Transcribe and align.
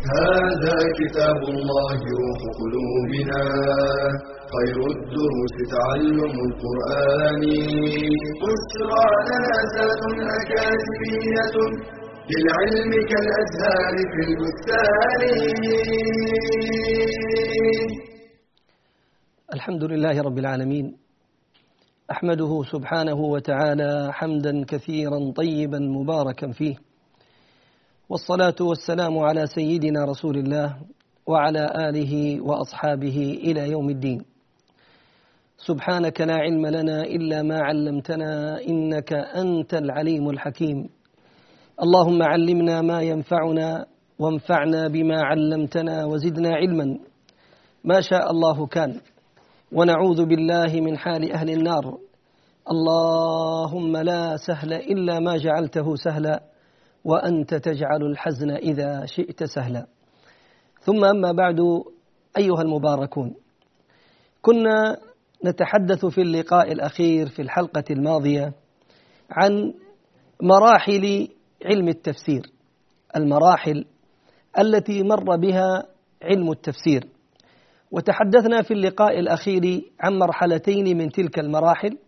هذا 0.00 0.76
كتاب 1.00 1.40
الله 1.54 1.98
روح 2.20 2.40
قلوبنا 2.60 3.42
خير 4.54 4.78
الدروس 4.96 5.54
تعلم 5.74 6.34
القرآن. 6.48 7.42
بشرى 8.42 9.06
لنا 9.28 9.56
زاد 9.74 10.02
أكاديمية 10.38 11.56
للعلم 12.30 12.92
كالأزهار 13.10 13.94
في 14.12 14.20
البستان. 14.28 15.22
الحمد 19.54 19.84
لله 19.84 20.22
رب 20.22 20.38
العالمين. 20.38 20.96
أحمده 22.10 22.62
سبحانه 22.72 23.20
وتعالى 23.34 24.12
حمدا 24.12 24.64
كثيرا 24.64 25.32
طيبا 25.36 25.78
مباركا 25.78 26.52
فيه. 26.52 26.89
والصلاة 28.10 28.54
والسلام 28.60 29.18
على 29.18 29.46
سيدنا 29.46 30.04
رسول 30.04 30.38
الله 30.38 30.76
وعلى 31.26 31.70
آله 31.88 32.40
وأصحابه 32.40 33.38
إلى 33.42 33.70
يوم 33.70 33.90
الدين. 33.90 34.24
سبحانك 35.58 36.20
لا 36.20 36.34
علم 36.34 36.66
لنا 36.66 37.02
إلا 37.02 37.42
ما 37.42 37.58
علمتنا 37.60 38.60
إنك 38.68 39.12
أنت 39.12 39.74
العليم 39.74 40.30
الحكيم. 40.30 40.88
اللهم 41.82 42.22
علمنا 42.22 42.82
ما 42.82 43.02
ينفعنا 43.02 43.86
وانفعنا 44.18 44.88
بما 44.88 45.22
علمتنا 45.22 46.04
وزدنا 46.04 46.54
علما. 46.54 46.98
ما 47.84 48.00
شاء 48.00 48.30
الله 48.30 48.66
كان. 48.66 49.00
ونعوذ 49.72 50.24
بالله 50.26 50.80
من 50.80 50.98
حال 50.98 51.32
أهل 51.32 51.50
النار. 51.50 51.98
اللهم 52.70 53.96
لا 53.96 54.36
سهل 54.36 54.72
إلا 54.72 55.20
ما 55.20 55.36
جعلته 55.36 55.94
سهلا. 55.94 56.42
وأنت 57.04 57.54
تجعل 57.54 58.02
الحزن 58.02 58.50
إذا 58.50 59.06
شئت 59.06 59.44
سهلا. 59.44 59.86
ثم 60.80 61.04
أما 61.04 61.32
بعد 61.32 61.60
أيها 62.38 62.62
المباركون 62.62 63.34
كنا 64.42 64.96
نتحدث 65.44 66.06
في 66.06 66.20
اللقاء 66.20 66.72
الأخير 66.72 67.28
في 67.28 67.42
الحلقة 67.42 67.84
الماضية 67.90 68.52
عن 69.30 69.74
مراحل 70.42 71.28
علم 71.64 71.88
التفسير 71.88 72.42
المراحل 73.16 73.84
التي 74.58 75.02
مر 75.02 75.36
بها 75.36 75.86
علم 76.22 76.50
التفسير. 76.50 77.08
وتحدثنا 77.90 78.62
في 78.62 78.74
اللقاء 78.74 79.18
الأخير 79.18 79.82
عن 80.00 80.18
مرحلتين 80.18 80.98
من 80.98 81.10
تلك 81.10 81.38
المراحل. 81.38 81.98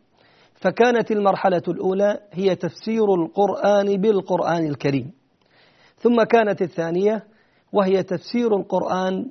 فكانت 0.62 1.10
المرحلة 1.10 1.62
الأولى 1.68 2.18
هي 2.32 2.54
تفسير 2.56 3.14
القرآن 3.14 3.96
بالقرآن 3.96 4.66
الكريم. 4.66 5.12
ثم 5.98 6.22
كانت 6.22 6.62
الثانية 6.62 7.24
وهي 7.72 8.02
تفسير 8.02 8.56
القرآن 8.56 9.30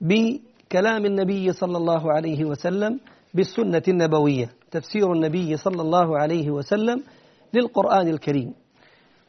بكلام 0.00 1.06
النبي 1.06 1.52
صلى 1.52 1.76
الله 1.76 2.12
عليه 2.12 2.44
وسلم 2.44 3.00
بالسنة 3.34 3.82
النبوية. 3.88 4.50
تفسير 4.70 5.12
النبي 5.12 5.56
صلى 5.56 5.82
الله 5.82 6.18
عليه 6.18 6.50
وسلم 6.50 7.02
للقرآن 7.54 8.08
الكريم. 8.08 8.54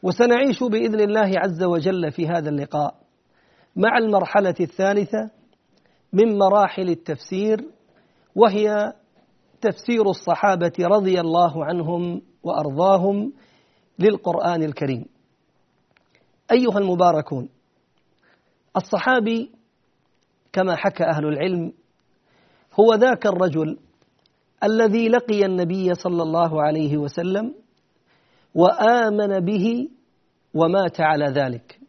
وسنعيش 0.03 0.63
بإذن 0.63 0.99
الله 0.99 1.31
عز 1.39 1.63
وجل 1.63 2.11
في 2.11 2.27
هذا 2.27 2.49
اللقاء 2.49 2.95
مع 3.75 3.97
المرحلة 3.97 4.55
الثالثة 4.59 5.29
من 6.13 6.37
مراحل 6.37 6.89
التفسير 6.89 7.65
وهي 8.35 8.93
تفسير 9.61 10.09
الصحابة 10.09 10.73
رضي 10.79 11.19
الله 11.19 11.65
عنهم 11.65 12.21
وأرضاهم 12.43 13.33
للقرآن 13.99 14.63
الكريم. 14.63 15.05
أيها 16.51 16.77
المباركون، 16.77 17.49
الصحابي 18.75 19.51
كما 20.53 20.75
حكى 20.75 21.03
أهل 21.03 21.25
العلم 21.25 21.73
هو 22.79 22.93
ذاك 22.93 23.25
الرجل 23.25 23.77
الذي 24.63 25.09
لقي 25.09 25.45
النبي 25.45 25.93
صلى 25.93 26.23
الله 26.23 26.61
عليه 26.61 26.97
وسلم 26.97 27.55
وآمن 28.55 29.39
به 29.39 29.89
ومات 30.53 31.01
على 31.01 31.25
ذلك. 31.25 31.79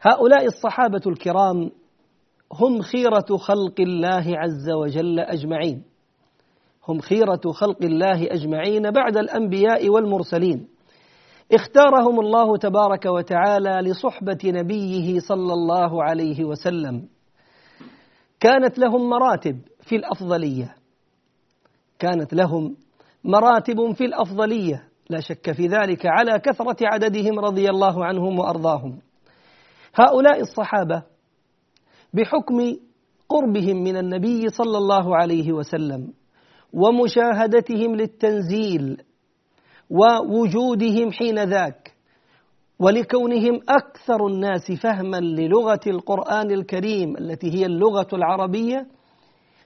هؤلاء 0.00 0.46
الصحابة 0.46 1.00
الكرام 1.06 1.70
هم 2.52 2.80
خيرة 2.82 3.36
خلق 3.36 3.80
الله 3.80 4.24
عز 4.38 4.70
وجل 4.70 5.20
أجمعين 5.20 5.91
هم 6.88 7.00
خيرة 7.00 7.40
خلق 7.52 7.82
الله 7.82 8.26
أجمعين 8.32 8.90
بعد 8.90 9.16
الأنبياء 9.16 9.88
والمرسلين. 9.88 10.68
اختارهم 11.52 12.20
الله 12.20 12.56
تبارك 12.56 13.06
وتعالى 13.06 13.90
لصحبة 13.90 14.38
نبيه 14.44 15.18
صلى 15.20 15.52
الله 15.52 16.04
عليه 16.04 16.44
وسلم. 16.44 17.08
كانت 18.40 18.78
لهم 18.78 19.10
مراتب 19.10 19.58
في 19.80 19.96
الأفضلية. 19.96 20.74
كانت 21.98 22.34
لهم 22.34 22.76
مراتب 23.24 23.92
في 23.92 24.04
الأفضلية. 24.04 24.88
لا 25.10 25.20
شك 25.20 25.52
في 25.52 25.66
ذلك 25.66 26.06
على 26.06 26.38
كثرة 26.38 26.76
عددهم 26.82 27.38
رضي 27.38 27.70
الله 27.70 28.04
عنهم 28.04 28.38
وأرضاهم. 28.38 28.98
هؤلاء 29.94 30.40
الصحابة 30.40 31.02
بحكم 32.14 32.76
قربهم 33.28 33.76
من 33.76 33.96
النبي 33.96 34.48
صلى 34.48 34.78
الله 34.78 35.16
عليه 35.16 35.52
وسلم 35.52 36.12
ومشاهدتهم 36.72 37.96
للتنزيل 37.96 39.02
ووجودهم 39.90 41.12
حين 41.12 41.38
ذاك 41.44 41.92
ولكونهم 42.78 43.60
أكثر 43.68 44.26
الناس 44.26 44.72
فهما 44.72 45.16
للغة 45.16 45.80
القرآن 45.86 46.50
الكريم 46.50 47.16
التي 47.16 47.54
هي 47.54 47.66
اللغة 47.66 48.08
العربية 48.12 48.86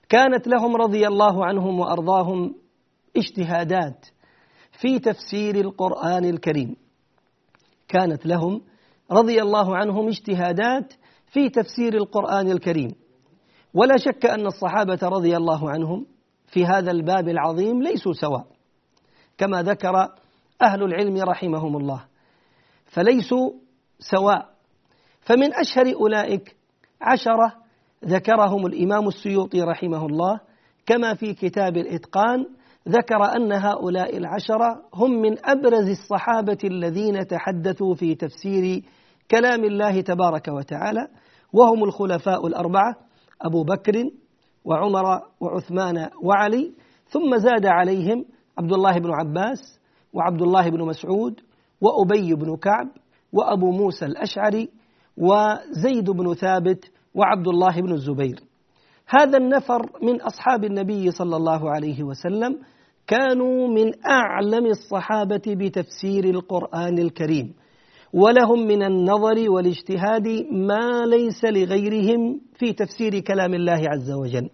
كانت 0.09 0.49
لهم 0.49 0.77
رضي 0.77 1.06
الله 1.06 1.47
عنهم 1.47 1.81
وأرضاهم 1.81 2.55
اجتهادات 3.16 4.06
في 4.81 4.99
تفسير 4.99 5.55
القرآن 5.55 6.25
الكريم. 6.25 6.77
كانت 7.89 8.27
لهم 8.27 8.62
رضي 9.11 9.43
الله 9.43 9.77
عنهم 9.77 10.09
اجتهادات 10.09 10.93
في 11.27 11.49
تفسير 11.49 11.95
القرآن 11.95 12.50
الكريم. 12.50 12.91
ولا 13.75 13.97
شك 13.97 14.27
أن 14.27 14.47
الصحابة 14.47 14.99
رضي 15.03 15.37
الله 15.37 15.71
عنهم 15.71 16.06
في 16.56 16.67
هذا 16.67 16.91
الباب 16.91 17.28
العظيم 17.28 17.83
ليسوا 17.83 18.12
سواء. 18.12 18.47
كما 19.39 19.62
ذكر 19.62 20.09
أهل 20.62 20.83
العلم 20.83 21.17
رحمهم 21.22 21.77
الله. 21.77 22.05
فليسوا 22.84 23.50
سواء. 23.99 24.49
فمن 25.21 25.55
أشهر 25.55 25.95
أولئك 25.95 26.56
عشرة 27.00 27.53
ذكرهم 28.05 28.66
الإمام 28.66 29.09
السيوطي 29.09 29.62
رحمه 29.62 30.06
الله. 30.06 30.41
كما 30.87 31.15
في 31.15 31.34
كتاب 31.34 31.77
الإتقان 31.77 32.47
ذكر 32.89 33.37
أن 33.37 33.53
هؤلاء 33.53 34.16
العشرة 34.16 34.83
هم 34.95 35.11
من 35.11 35.37
أبرز 35.45 35.89
الصحابة 35.89 36.59
الذين 36.65 37.27
تحدثوا 37.27 37.95
في 37.95 38.15
تفسير 38.15 38.83
كلام 39.31 39.65
الله 39.65 40.00
تبارك 40.00 40.49
وتعالى. 40.49 41.09
وهم 41.53 41.84
الخلفاء 41.84 42.47
الأربعة 42.47 42.97
أبو 43.42 43.65
بكر 43.65 44.04
وعمر 44.66 45.04
وعثمان 45.41 46.09
وعلي 46.22 46.72
ثم 47.09 47.36
زاد 47.39 47.66
عليهم 47.66 48.24
عبد 48.59 48.72
الله 48.72 48.98
بن 48.98 49.10
عباس 49.10 49.80
وعبد 50.13 50.42
الله 50.42 50.71
بن 50.71 50.83
مسعود 50.83 51.41
وأبي 51.80 52.34
بن 52.34 52.57
كعب 52.57 52.89
وأبو 53.33 53.71
موسى 53.71 54.04
الأشعري 54.04 54.68
وزيد 55.16 56.10
بن 56.10 56.34
ثابت 56.34 56.84
وعبد 57.15 57.48
الله 57.48 57.80
بن 57.80 57.92
الزبير. 57.92 58.41
هذا 59.09 59.39
النفر 59.39 59.83
من 60.03 60.21
أصحاب 60.21 60.65
النبي 60.65 61.10
صلى 61.10 61.36
الله 61.36 61.71
عليه 61.71 62.03
وسلم 62.03 62.59
كانوا 63.07 63.69
من 63.69 63.92
أعلم 64.10 64.66
الصحابة 64.66 65.42
بتفسير 65.47 66.24
القرآن 66.24 66.98
الكريم 66.98 67.54
ولهم 68.12 68.66
من 68.66 68.83
النظر 68.83 69.51
والاجتهاد 69.51 70.28
ما 70.53 71.04
ليس 71.07 71.45
لغيرهم 71.45 72.41
في 72.59 72.72
تفسير 72.72 73.21
كلام 73.21 73.54
الله 73.54 73.83
عز 73.89 74.10
وجل. 74.10 74.51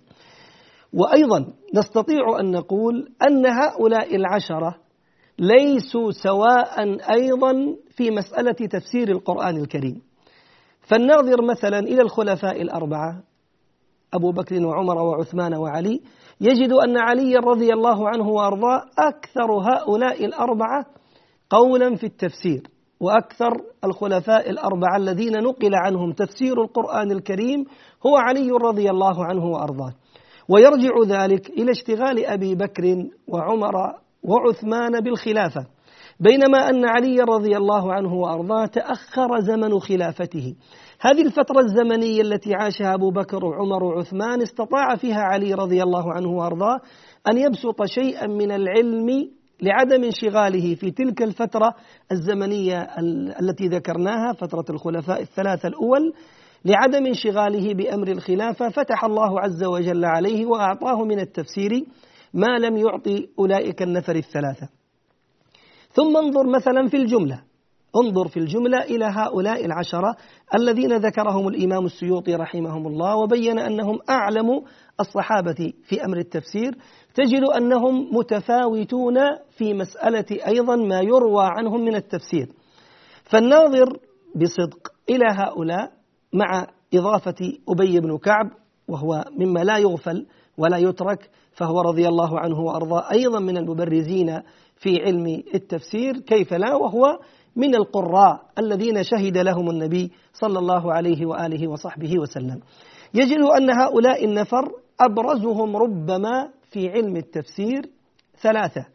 وأيضا 0.93 1.47
نستطيع 1.75 2.41
أن 2.41 2.51
نقول 2.51 3.09
أن 3.23 3.47
هؤلاء 3.47 4.17
العشرة 4.17 4.75
ليسوا 5.39 6.11
سواء 6.11 6.81
أيضا 7.13 7.53
في 7.91 8.11
مسألة 8.11 8.53
تفسير 8.53 9.09
القرآن 9.09 9.57
الكريم. 9.57 10.03
فالناظر 10.81 11.45
مثلا 11.45 11.79
إلى 11.79 12.03
الخلفاء 12.03 12.63
الأربعة 12.63 13.23
أبو 14.15 14.33
بكر 14.33 14.67
وعمر 14.67 14.99
وعثمان 14.99 15.55
وعلي. 15.55 16.01
يجد 16.41 16.73
أن 16.73 16.97
علي 16.97 17.37
رضي 17.37 17.73
الله 17.73 18.09
عنه 18.09 18.29
وأرضاه 18.29 18.83
أكثر 18.99 19.53
هؤلاء 19.53 20.25
الأربعة 20.25 20.87
قولا 21.51 21.97
في 21.97 22.07
التفسير 22.07 22.63
وأكثر 23.01 23.51
الخلفاء 23.85 24.51
الأربعة 24.51 24.97
الذين 24.97 25.33
نقل 25.33 25.75
عنهم 25.75 26.13
تفسير 26.13 26.63
القرآن 26.63 27.11
الكريم 27.11 27.65
هو 28.07 28.17
علي 28.17 28.51
رضي 28.51 28.91
الله 28.91 29.25
عنه 29.25 29.45
وأرضاه. 29.45 29.93
ويرجع 30.53 30.93
ذلك 31.07 31.51
إلى 31.51 31.71
اشتغال 31.71 32.27
أبي 32.27 32.55
بكر 32.55 33.07
وعمر 33.29 33.75
وعثمان 34.23 35.01
بالخلافة 35.01 35.67
بينما 36.21 36.59
أن 36.59 36.85
علي 36.85 37.17
رضي 37.21 37.57
الله 37.57 37.93
عنه 37.93 38.15
وأرضاه 38.15 38.67
تأخر 38.67 39.41
زمن 39.41 39.81
خلافته. 39.81 40.55
هذه 41.01 41.23
الفترة 41.23 41.61
الزمنية 41.61 42.23
التي 42.23 42.55
عاشها 42.55 42.95
أبو 42.95 43.11
بكر 43.11 43.45
وعمر 43.45 43.85
وعثمان 43.85 44.43
استطاع 44.43 44.97
فيها 44.97 45.21
علي 45.21 45.55
رضي 45.55 45.83
الله 45.83 46.13
عنه 46.13 46.29
وأرضاه 46.29 46.81
أن 47.29 47.39
يبسط 47.39 47.85
شيئا 47.85 48.27
من 48.27 48.53
العلم 48.53 49.31
لعدم 49.63 50.05
انشغاله 50.05 50.75
في 50.75 50.91
تلك 50.91 51.23
الفترة 51.23 51.75
الزمنية 52.13 52.89
التي 53.41 53.67
ذكرناها 53.67 54.33
فترة 54.33 54.65
الخلفاء 54.71 55.21
الثلاثة 55.21 55.69
الأول. 55.69 56.13
لعدم 56.65 57.07
انشغاله 57.07 57.75
بأمر 57.75 58.09
الخلافة 58.09 58.69
فتح 58.69 59.05
الله 59.05 59.41
عز 59.41 59.65
وجل 59.65 60.05
عليه 60.05 60.47
وأعطاه 60.47 61.05
من 61.05 61.21
التفسير 61.21 61.85
ما 62.35 62.59
لم 62.59 62.77
يعطي 62.77 63.29
أولئك 63.39 63.83
النفر 63.83 64.17
الثلاثة. 64.17 64.69
ثم 65.93 66.17
انظر 66.17 66.47
مثلا 66.47 66.89
في 66.89 66.97
الجملة. 66.97 67.43
انظر 67.97 68.29
في 68.29 68.37
الجملة 68.37 68.79
إلى 68.83 69.05
هؤلاء 69.05 69.65
العشرة 69.65 70.17
الذين 70.55 70.97
ذكرهم 70.97 71.49
الإمام 71.49 71.85
السيوطي 71.85 72.35
رحمهم 72.35 72.87
الله 72.87 73.17
وبين 73.17 73.59
أنهم 73.59 73.99
أعلم 74.11 74.63
الصحابة 75.01 75.73
في 75.85 76.05
أمر 76.05 76.17
التفسير. 76.17 76.75
تجد 77.15 77.43
أنهم 77.57 78.17
متفاوتون 78.17 79.17
في 79.59 79.75
مسألة 79.75 80.47
أيضا 80.47 80.77
ما 80.77 81.01
يروى 81.01 81.45
عنهم 81.45 81.85
من 81.85 81.95
التفسير. 81.95 82.49
فالناظر 83.25 83.99
بصدق 84.35 84.93
إلى 85.11 85.25
هؤلاء 85.31 86.02
مع 86.33 86.67
إضافة 86.95 87.53
أبي 87.69 88.01
بن 88.01 88.19
كعب 88.19 88.51
وهو 88.89 89.25
مما 89.39 89.61
لا 89.61 89.79
يغفل 89.79 90.27
ولا 90.59 90.77
يترك 90.77 91.31
فهو 91.53 91.81
رضي 91.81 92.09
الله 92.09 92.41
عنه 92.41 92.61
وأرضاه. 92.61 93.11
أيضا 93.13 93.39
من 93.39 93.57
المبرزين 93.57 94.43
في 94.77 95.03
علم 95.03 95.43
التفسير 95.55 96.19
كيف 96.19 96.55
لا؟ 96.55 96.75
وهو 96.75 97.19
من 97.57 97.75
القراء 97.75 98.41
الذين 98.59 99.03
شهد 99.03 99.37
لهم 99.39 99.71
النبي 99.71 100.13
صلى 100.33 100.59
الله 100.59 100.93
عليه 100.93 101.27
وآله 101.27 101.69
وصحبه 101.69 102.19
وسلم. 102.19 102.61
يجد 103.15 103.41
أن 103.41 103.71
هؤلاء 103.71 104.25
النفر 104.25 104.73
أبرزهم 105.01 105.77
ربما 105.77 106.49
في 106.71 106.89
علم 106.89 107.17
التفسير 107.17 107.83
ثلاثة. 108.43 108.87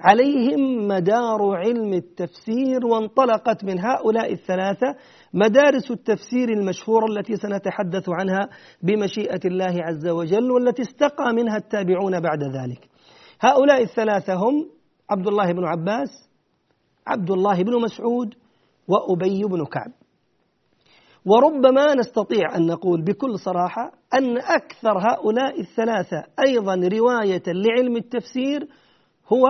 عليهم 0.00 0.88
مدار 0.88 1.56
علم 1.56 1.92
التفسير 1.92 2.86
وانطلقت 2.86 3.64
من 3.64 3.80
هؤلاء 3.80 4.32
الثلاثة 4.32 4.96
مدارس 5.34 5.90
التفسير 5.90 6.48
المشهورة 6.48 7.06
التي 7.06 7.36
سنتحدث 7.36 8.08
عنها 8.08 8.48
بمشيئة 8.82 9.40
الله 9.44 9.74
عز 9.82 10.08
وجل 10.08 10.50
والتي 10.50 10.82
استقى 10.82 11.32
منها 11.32 11.56
التابعون 11.56 12.20
بعد 12.20 12.42
ذلك. 12.42 12.88
هؤلاء 13.40 13.82
الثلاثة 13.82 14.34
هم 14.34 14.68
عبد 15.10 15.26
الله 15.26 15.52
بن 15.52 15.64
عباس، 15.64 16.08
عبد 17.06 17.30
الله 17.30 17.62
بن 17.62 17.80
مسعود، 17.82 18.34
وأبي 18.88 19.44
بن 19.44 19.64
كعب. 19.64 19.92
وربما 21.26 21.94
نستطيع 21.94 22.56
أن 22.56 22.66
نقول 22.66 23.04
بكل 23.04 23.38
صراحة 23.38 23.92
أن 24.14 24.38
أكثر 24.38 24.98
هؤلاء 24.98 25.60
الثلاثة 25.60 26.24
أيضا 26.46 26.74
رواية 26.74 27.42
لعلم 27.46 27.96
التفسير 27.96 28.68
هو 29.32 29.46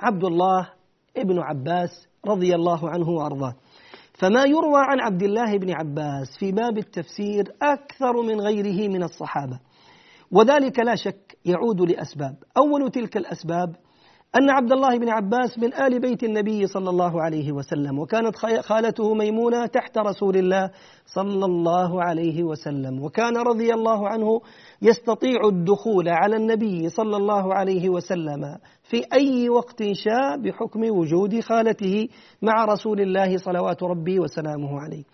عبد 0.00 0.24
الله 0.24 0.70
ابن 1.16 1.38
عباس 1.38 2.08
رضي 2.26 2.54
الله 2.54 2.90
عنه 2.90 3.08
وأرضاه. 3.08 3.54
فما 4.14 4.44
يروى 4.44 4.80
عن 4.80 5.00
عبد 5.00 5.22
الله 5.22 5.58
بن 5.58 5.70
عباس 5.70 6.38
في 6.38 6.52
باب 6.52 6.78
التفسير 6.78 7.52
أكثر 7.62 8.22
من 8.22 8.40
غيره 8.40 8.88
من 8.88 9.02
الصحابة. 9.02 9.60
وذلك 10.32 10.78
لا 10.78 10.94
شك 10.94 11.38
يعود 11.44 11.80
لأسباب، 11.80 12.36
أول 12.56 12.90
تلك 12.90 13.16
الأسباب 13.16 13.76
أن 14.36 14.50
عبد 14.50 14.72
الله 14.72 14.98
بن 14.98 15.08
عباس 15.08 15.58
من 15.58 15.74
آل 15.74 16.00
بيت 16.00 16.24
النبي 16.24 16.66
صلى 16.66 16.90
الله 16.90 17.22
عليه 17.22 17.52
وسلم 17.52 17.98
وكانت 17.98 18.36
خالته 18.60 19.14
ميمونة 19.14 19.66
تحت 19.66 19.98
رسول 19.98 20.36
الله 20.36 20.70
صلى 21.06 21.44
الله 21.44 22.02
عليه 22.02 22.42
وسلم 22.42 23.02
وكان 23.04 23.36
رضي 23.36 23.74
الله 23.74 24.08
عنه 24.08 24.40
يستطيع 24.82 25.40
الدخول 25.44 26.08
على 26.08 26.36
النبي 26.36 26.88
صلى 26.88 27.16
الله 27.16 27.54
عليه 27.54 27.88
وسلم 27.88 28.56
في 28.90 29.02
أي 29.12 29.48
وقت 29.48 29.82
شاء 29.92 30.36
بحكم 30.36 30.80
وجود 30.98 31.40
خالته 31.40 32.08
مع 32.42 32.64
رسول 32.64 33.00
الله 33.00 33.36
صلوات 33.36 33.82
ربي 33.82 34.20
وسلامه 34.20 34.80
عليه. 34.80 35.04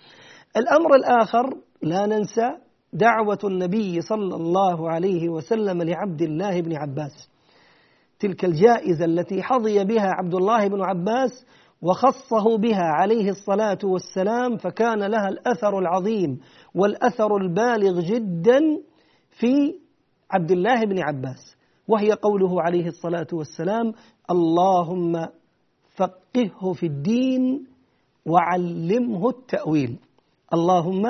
الأمر 0.57 0.95
الآخر 0.95 1.57
لا 1.83 2.07
ننسى 2.07 2.51
دعوة 2.93 3.39
النبي 3.45 4.01
صلى 4.01 4.37
الله 4.37 4.91
عليه 4.91 5.29
وسلم 5.29 5.83
لعبد 5.83 6.23
الله 6.23 6.61
بن 6.61 6.77
عباس. 6.77 7.34
تلك 8.25 8.45
الجائزة 8.45 9.05
التي 9.05 9.43
حظي 9.43 9.85
بها 9.85 10.07
عبد 10.07 10.35
الله 10.35 10.69
بن 10.69 10.83
عباس 10.83 11.47
وخصه 11.83 12.59
بها 12.59 12.83
عليه 12.85 13.31
الصلاة 13.31 13.79
والسلام 13.85 14.57
فكان 14.57 14.99
لها 15.03 15.29
الأثر 15.29 15.79
العظيم 15.79 16.41
والأثر 16.75 17.37
البالغ 17.37 18.01
جدا 18.01 18.61
في 19.31 19.75
عبد 20.31 20.51
الله 20.51 20.85
بن 20.85 20.99
عباس 20.99 21.57
وهي 21.89 22.13
قوله 22.13 22.63
عليه 22.63 22.87
الصلاة 22.87 23.27
والسلام 23.33 23.93
اللهم 24.31 25.27
فقهه 25.97 26.73
في 26.73 26.87
الدين 26.87 27.67
وعلمه 28.27 29.29
التأويل 29.29 29.99
اللهم 30.55 31.03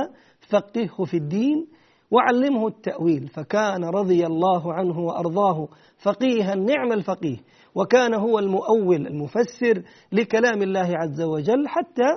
فقهه 0.51 1.05
في 1.05 1.17
الدين 1.17 1.67
وعلمه 2.15 2.69
التأويل. 2.69 3.29
فكان 3.29 3.85
رضي 3.85 4.27
الله 4.27 4.73
عنه 4.73 4.99
وأرضاه 4.99 5.69
فقيها 5.99 6.55
نعم 6.55 6.93
الفقيه. 6.93 7.37
وكان 7.75 8.15
هو 8.15 8.39
المؤول 8.39 9.07
المفسر 9.07 9.83
لكلام 10.13 10.63
الله 10.63 10.89
عز 10.97 11.21
وجل 11.21 11.69
حتى 11.69 12.09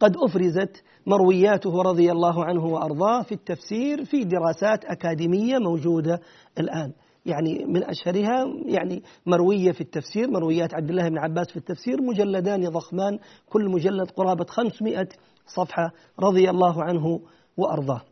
قد 0.00 0.16
أفرزت 0.16 0.84
مروياته 1.06 1.82
رضي 1.82 2.12
الله 2.12 2.44
عنه 2.44 2.66
وأرضاه 2.66 3.22
في 3.22 3.32
التفسير 3.32 4.04
في 4.04 4.24
دراسات 4.24 4.84
أكاديمية 4.84 5.58
موجودة 5.58 6.20
الآن. 6.58 6.92
يعني 7.26 7.64
من 7.64 7.84
أشهرها 7.84 8.44
يعني 8.66 9.02
مروية 9.26 9.72
في 9.72 9.80
التفسير 9.80 10.30
مرويات 10.30 10.74
عبد 10.74 10.90
الله 10.90 11.08
بن 11.08 11.18
عباس 11.18 11.50
في 11.50 11.56
التفسير 11.56 12.02
مجلدان 12.02 12.68
ضخمان 12.68 13.18
كل 13.50 13.70
مجلد 13.70 14.10
قرابة 14.10 14.44
500 14.48 15.08
صفحة 15.46 15.92
رضي 16.20 16.50
الله 16.50 16.82
عنه 16.82 17.20
وأرضاه. 17.56 18.11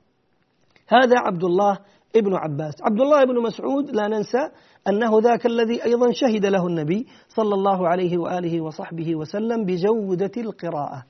هذا 0.91 1.19
عبد 1.19 1.45
الله 1.45 1.79
ابن 2.17 2.35
عباس. 2.35 2.75
عبد 2.83 3.01
الله 3.01 3.25
بن 3.25 3.43
مسعود 3.43 3.91
لا 3.91 4.09
ننسى 4.09 4.51
أنه 4.89 5.19
ذاك 5.21 5.47
الذي 5.47 5.85
أيضا 5.85 6.13
شهد 6.13 6.47
له 6.47 6.67
النبي 6.67 7.07
صلى 7.29 7.55
الله 7.55 7.89
عليه 7.89 8.19
وآله 8.19 8.61
وصحبه 8.61 9.17
وسلم 9.17 9.65
بجودة 9.65 10.31
القراءة. 10.37 11.05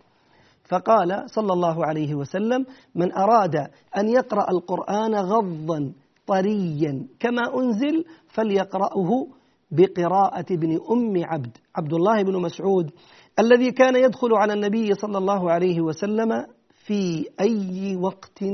فقال 0.69 1.25
صلى 1.27 1.53
الله 1.53 1.87
عليه 1.87 2.15
وسلم 2.15 2.67
من 2.95 3.13
أراد 3.13 3.57
أن 3.97 4.09
يقرأ 4.09 4.51
القرآن 4.51 5.15
غضا 5.15 5.93
طريا 6.27 7.07
كما 7.21 7.43
أنزل 7.59 8.05
فليقرأه 8.29 9.27
بقراءة 9.71 10.47
ابن 10.51 10.81
أم 10.91 11.25
عبد. 11.25 11.57
عبد 11.77 11.93
الله 11.93 12.23
بن 12.23 12.37
مسعود 12.43 12.91
الذي 13.39 13.71
كان 13.73 13.97
يدخل 13.97 14.35
على 14.35 14.53
النبي 14.53 14.95
صلى 14.95 15.19
الله 15.19 15.51
عليه 15.51 15.81
وسلم 15.81 16.47
في 16.87 17.27
أي 17.41 17.97
وقت 17.97 18.45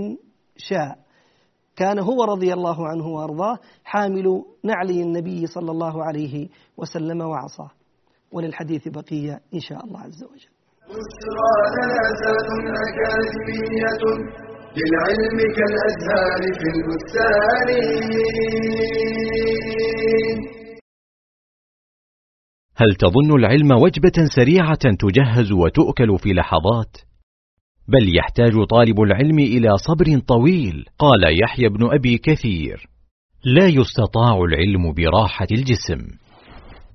شاء. 0.57 1.06
كان 1.77 1.99
هو 1.99 2.25
رضي 2.25 2.53
الله 2.53 2.89
عنه 2.89 3.07
وأرضاه 3.07 3.59
حامل 3.85 4.43
نعلي 4.65 5.03
النبي 5.03 5.47
صلى 5.47 5.71
الله 5.71 6.05
عليه 6.05 6.49
وسلم 6.77 7.21
وعصاه 7.21 7.71
وللحديث 8.33 8.89
بقية 8.89 9.41
إن 9.55 9.61
شاء 9.61 9.85
الله 9.85 10.01
عز 10.01 10.25
وجل. 10.25 10.51
أكاديمية 12.87 14.03
للعلم 14.79 15.39
كالأزهار 15.57 16.43
في 16.59 16.69
البستان 16.75 17.69
هل 22.77 22.95
تظن 22.95 23.39
العلم 23.39 23.73
وجبة 23.73 24.29
سريعة 24.37 24.79
تجهز 24.99 25.53
وتؤكل 25.53 26.19
في 26.19 26.33
لحظات؟ 26.33 27.06
بل 27.89 28.17
يحتاج 28.17 28.65
طالب 28.71 29.01
العلم 29.01 29.39
إلى 29.39 29.69
صبر 29.77 30.19
طويل 30.19 30.85
قال 30.99 31.43
يحيى 31.43 31.69
بن 31.69 31.95
أبي 31.95 32.19
كثير. 32.19 32.89
لا 33.45 33.67
يستطاع 33.67 34.39
العلم 34.39 34.93
براحة 34.93 35.47
الجسم 35.53 36.07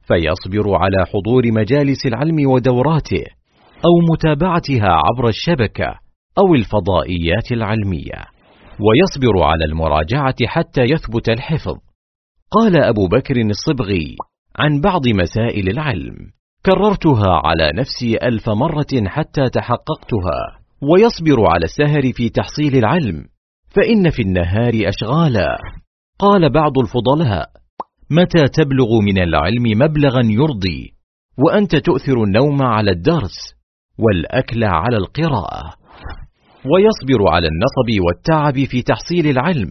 فيصبر 0.07 0.75
على 0.75 1.05
حضور 1.05 1.51
مجالس 1.51 2.05
العلم 2.05 2.51
ودوراته 2.51 3.24
أو 3.86 4.13
متابعتها 4.13 4.89
عبر 4.89 5.27
الشبكة 5.27 6.00
أو 6.38 6.55
الفضائيات 6.55 7.51
العلمية 7.51 8.19
ويصبر 8.79 9.43
على 9.43 9.65
المراجعة 9.65 10.36
حتى 10.45 10.81
يثبت 10.81 11.29
الحفظ. 11.29 11.77
قال 12.51 12.83
أبو 12.83 13.07
بكر 13.07 13.36
الصبغي 13.41 14.15
عن 14.55 14.81
بعض 14.81 15.07
مسائل 15.07 15.69
العلم 15.69 16.15
كررتها 16.65 17.41
على 17.45 17.71
نفسي 17.75 18.17
ألف 18.24 18.50
مرة 18.50 19.07
حتى 19.07 19.50
تحققتها. 19.50 20.61
ويصبر 20.81 21.50
على 21.53 21.65
السهر 21.65 22.13
في 22.13 22.29
تحصيل 22.29 22.77
العلم 22.77 23.25
فإن 23.69 24.09
في 24.09 24.21
النهار 24.21 24.73
أشغالا. 24.75 25.57
قال 26.19 26.53
بعض 26.53 26.71
الفضلاء 26.79 27.50
متى 28.09 28.47
تبلغ 28.53 29.00
من 29.00 29.21
العلم 29.21 29.63
مبلغا 29.63 30.21
يرضي 30.23 30.93
وأنت 31.38 31.75
تؤثر 31.75 32.23
النوم 32.23 32.61
على 32.61 32.91
الدرس 32.91 33.38
والأكل 34.00 34.63
على 34.63 34.97
القراءة. 34.97 35.73
ويصبر 36.65 37.31
على 37.31 37.47
النصب 37.47 38.05
والتعب 38.05 38.65
في 38.65 38.81
تحصيل 38.81 39.27
العلم 39.27 39.69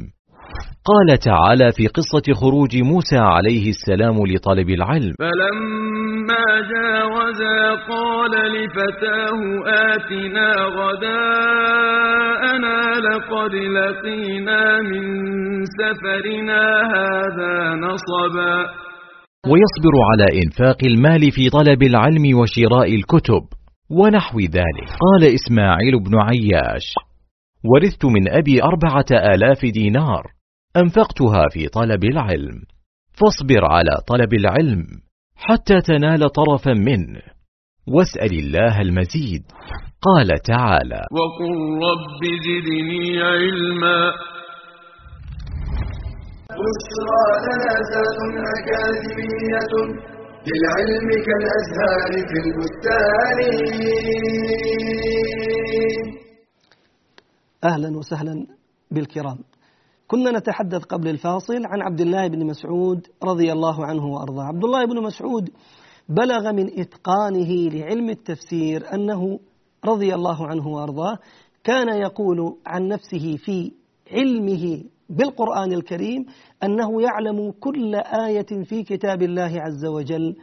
قال 0.85 1.19
تعالى 1.19 1.73
في 1.76 1.87
قصة 1.87 2.33
خروج 2.40 2.83
موسى 2.83 3.19
عليه 3.19 3.69
السلام 3.69 4.26
لطلب 4.26 4.69
العلم. 4.69 5.14
فلما 5.19 6.47
جاوزا 6.75 7.75
قال 7.88 8.30
لفتاه 8.54 9.40
آتنا 9.92 10.49
غداءنا 10.78 12.78
لقد 13.09 13.52
لقينا 13.54 14.62
من 14.83 15.02
سفرنا 15.64 16.62
هذا 16.97 17.54
نصبا. 17.75 18.57
ويصبر 19.50 19.95
على 20.11 20.26
إنفاق 20.45 20.80
المال 20.85 21.23
في 21.30 21.50
طلب 21.50 21.83
العلم 21.83 22.38
وشراء 22.38 22.95
الكتب 22.95 23.45
ونحو 23.90 24.40
ذلك. 24.40 24.88
قال 25.04 25.23
إسماعيل 25.35 25.95
بن 26.07 26.14
عياش 26.19 26.87
ورثت 27.64 28.04
من 28.04 28.28
أبي 28.28 28.62
أربعة 28.62 29.11
آلاف 29.35 29.61
دينار. 29.75 30.23
أنفقتها 30.76 31.48
في 31.52 31.68
طلب 31.68 32.04
العلم. 32.04 32.62
فاصبر 33.12 33.64
على 33.64 33.90
طلب 34.06 34.34
العلم 34.34 34.86
حتى 35.36 35.80
تنال 35.80 36.30
طرفا 36.32 36.72
منه. 36.72 37.22
واسأل 37.88 38.38
الله 38.38 38.80
المزيد. 38.80 39.42
قال 40.02 40.28
تعالى 40.44 41.02
وقل 41.12 41.52
رب 41.88 42.22
زدني 42.46 43.22
علما. 43.22 44.12
بشرى 46.50 47.24
لنا 47.46 47.72
أكاديمية 48.58 49.72
للعلم 50.48 51.08
كالأزهار 51.26 52.10
في 52.28 52.36
البستان. 52.44 53.38
أهلا 57.64 57.98
وسهلا 57.98 58.46
بالكرام. 58.90 59.38
كنا 60.10 60.38
نتحدث 60.38 60.82
قبل 60.84 61.08
الفاصل 61.08 61.66
عن 61.66 61.82
عبد 61.82 62.00
الله 62.00 62.28
بن 62.28 62.46
مسعود 62.46 63.06
رضي 63.24 63.52
الله 63.52 63.86
عنه 63.86 64.06
وأرضاه. 64.06 64.44
عبد 64.44 64.64
الله 64.64 64.84
بن 64.84 65.02
مسعود 65.02 65.50
بلغ 66.08 66.52
من 66.52 66.80
إتقانه 66.80 67.70
لعلم 67.70 68.10
التفسير 68.10 68.94
أنه 68.94 69.40
رضي 69.84 70.14
الله 70.14 70.46
عنه 70.46 70.68
وأرضاه 70.68 71.18
كان 71.64 71.88
يقول 71.88 72.56
عن 72.66 72.88
نفسه 72.88 73.36
في 73.36 73.72
علمه 74.12 74.84
بالقرآن 75.10 75.72
الكريم 75.72 76.26
أنه 76.64 77.02
يعلم 77.02 77.52
كل 77.60 77.94
آية 77.94 78.64
في 78.64 78.82
كتاب 78.82 79.22
الله 79.22 79.52
عز 79.60 79.84
وجل 79.86 80.36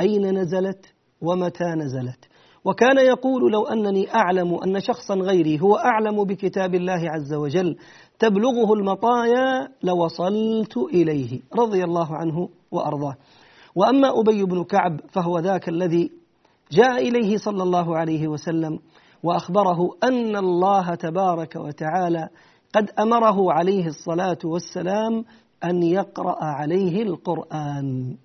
أين 0.00 0.38
نزلت 0.38 0.86
ومتى 1.20 1.64
نزلت. 1.64 2.28
وكان 2.64 2.98
يقول 2.98 3.52
لو 3.52 3.62
أنني 3.66 4.14
أعلم 4.14 4.54
أن 4.54 4.80
شخصا 4.80 5.14
غيري 5.14 5.60
هو 5.60 5.76
أعلم 5.76 6.24
بكتاب 6.24 6.74
الله 6.74 7.10
عز 7.10 7.34
وجل 7.34 7.76
تبلغه 8.24 8.72
المطايا 8.74 9.68
لوصلت 9.82 10.76
إليه 10.76 11.40
رضي 11.58 11.84
الله 11.84 12.16
عنه 12.16 12.48
وأرضاه. 12.70 13.16
وأما 13.76 14.20
أبي 14.20 14.44
بن 14.44 14.64
كعب 14.64 15.00
فهو 15.12 15.38
ذاك 15.38 15.68
الذي 15.68 16.10
جاء 16.72 17.08
إليه 17.08 17.36
صلى 17.36 17.62
الله 17.62 17.96
عليه 17.96 18.28
وسلم 18.28 18.78
وأخبره 19.22 19.90
أن 20.04 20.36
الله 20.36 20.94
تبارك 20.94 21.56
وتعالى 21.56 22.28
قد 22.74 22.90
أمره 22.98 23.52
عليه 23.52 23.86
الصلاة 23.86 24.38
والسلام 24.44 25.24
أن 25.64 25.82
يقرأ 25.82 26.44
عليه 26.44 27.02
القرآن 27.02 28.16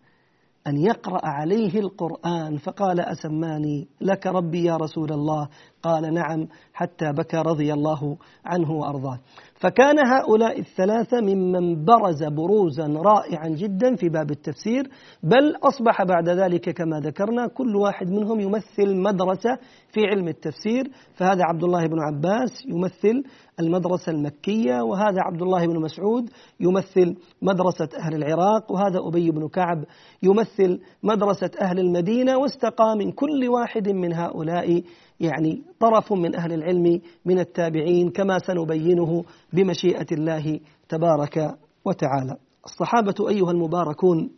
أن 0.68 0.78
يقرأ 0.78 1.26
عليه 1.26 1.80
القرآن. 1.80 2.58
فقال 2.58 3.00
أسماني 3.00 3.88
لك 4.02 4.28
ربي 4.28 4.64
يا 4.64 4.78
رسول 4.78 5.12
الله؟ 5.12 5.48
قال 5.84 6.14
نعم 6.14 6.48
حتى 6.74 7.12
بكى 7.12 7.38
رضي 7.38 7.74
الله 7.74 8.18
عنه 8.46 8.72
وأرضاه. 8.72 9.20
فكان 9.60 10.08
هؤلاء 10.08 10.60
الثلاثة 10.60 11.22
ممن 11.22 11.86
برز 11.86 12.24
بروزا 12.24 12.88
رائعا 12.88 13.48
جدا 13.50 13.96
في 13.96 14.10
باب 14.10 14.32
التفسير 14.32 14.90
بل 15.24 15.56
أصبح 15.64 16.04
بعد 16.04 16.30
ذلك 16.30 16.70
كما 16.70 17.00
ذكرنا 17.00 17.48
كل 17.48 17.76
واحد 17.76 18.10
منهم 18.10 18.40
يمثل 18.40 18.96
مدرسة 18.96 19.58
في 19.92 20.06
علم 20.06 20.28
التفسير 20.28 20.92
فهذا 21.14 21.44
عبد 21.44 21.64
الله 21.64 21.88
بن 21.88 22.00
عباس 22.00 22.66
يمثل 22.68 23.24
المدرسة 23.60 24.12
المكية 24.12 24.82
وهذا 24.82 25.22
عبد 25.22 25.42
الله 25.42 25.68
بن 25.68 25.80
مسعود 25.82 26.30
يمثل 26.60 27.16
مدرسة 27.42 27.90
أهل 28.00 28.16
العراق 28.16 28.72
وهذا 28.72 29.00
أبي 29.08 29.32
بن 29.32 29.48
كعب 29.48 29.84
يمثل 30.24 30.80
مدرسة 31.04 31.52
أهل 31.62 31.80
المدينة 31.80 32.38
واستقى 32.38 32.96
من 32.98 33.12
كل 33.12 33.48
واحد 33.48 33.90
من 33.90 34.14
هؤلاء 34.14 34.84
يعني 35.20 35.64
طرف 35.80 36.14
من 36.14 36.36
أهل 36.36 36.54
العلم 36.54 37.02
من 37.26 37.40
التابعين 37.40 38.10
كما 38.10 38.40
سنبينه 38.40 39.24
بمشيئة 39.54 40.08
الله 40.12 40.60
تبارك 40.90 41.58
وتعالى. 41.86 42.38
الصحابة 42.66 43.30
أيها 43.30 43.52
المباركون 43.52 44.30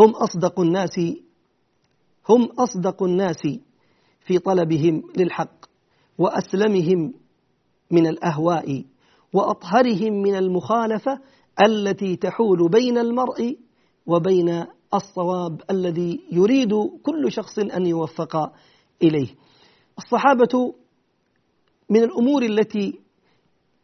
هم 0.00 0.10
أصدق 0.10 0.60
الناس 0.60 0.98
هم 2.28 2.44
أصدق 2.58 3.02
الناس 3.02 3.42
في 4.20 4.38
طلبهم 4.38 5.02
للحق 5.16 5.64
وأسلمهم 6.18 7.14
من 7.90 8.06
الأهواء 8.06 8.84
وأطهرهم 9.32 10.12
من 10.12 10.34
المخالفة 10.34 11.20
التي 11.66 12.16
تحول 12.16 12.68
بين 12.68 12.98
المرء 12.98 13.56
وبين 14.06 14.64
الصواب 14.94 15.60
الذي 15.70 16.20
يريد 16.32 16.74
كل 17.02 17.32
شخص 17.32 17.58
أن 17.58 17.86
يوفق 17.86 18.52
إليه. 19.02 19.28
الصحابة 19.98 20.74
من 21.90 22.02
الأمور 22.02 22.42
التي 22.42 23.00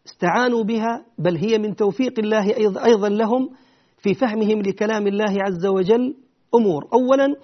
استعانوا 0.06 0.64
بها 0.64 1.04
بل 1.18 1.36
هي 1.36 1.58
من 1.58 1.76
توفيق 1.76 2.18
الله 2.18 2.56
أيضا 2.84 3.08
لهم 3.08 3.50
في 3.98 4.14
فهمهم 4.14 4.62
لكلام 4.62 5.06
الله 5.06 5.42
عز 5.42 5.66
وجل. 5.66 6.16
أمور. 6.54 6.88
أولا 6.92 7.36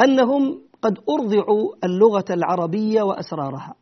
أنهم 0.00 0.60
قد 0.82 0.98
أرضعوا 1.10 1.74
اللغة 1.84 2.24
العربية 2.30 3.02
وأسرارها. 3.02 3.74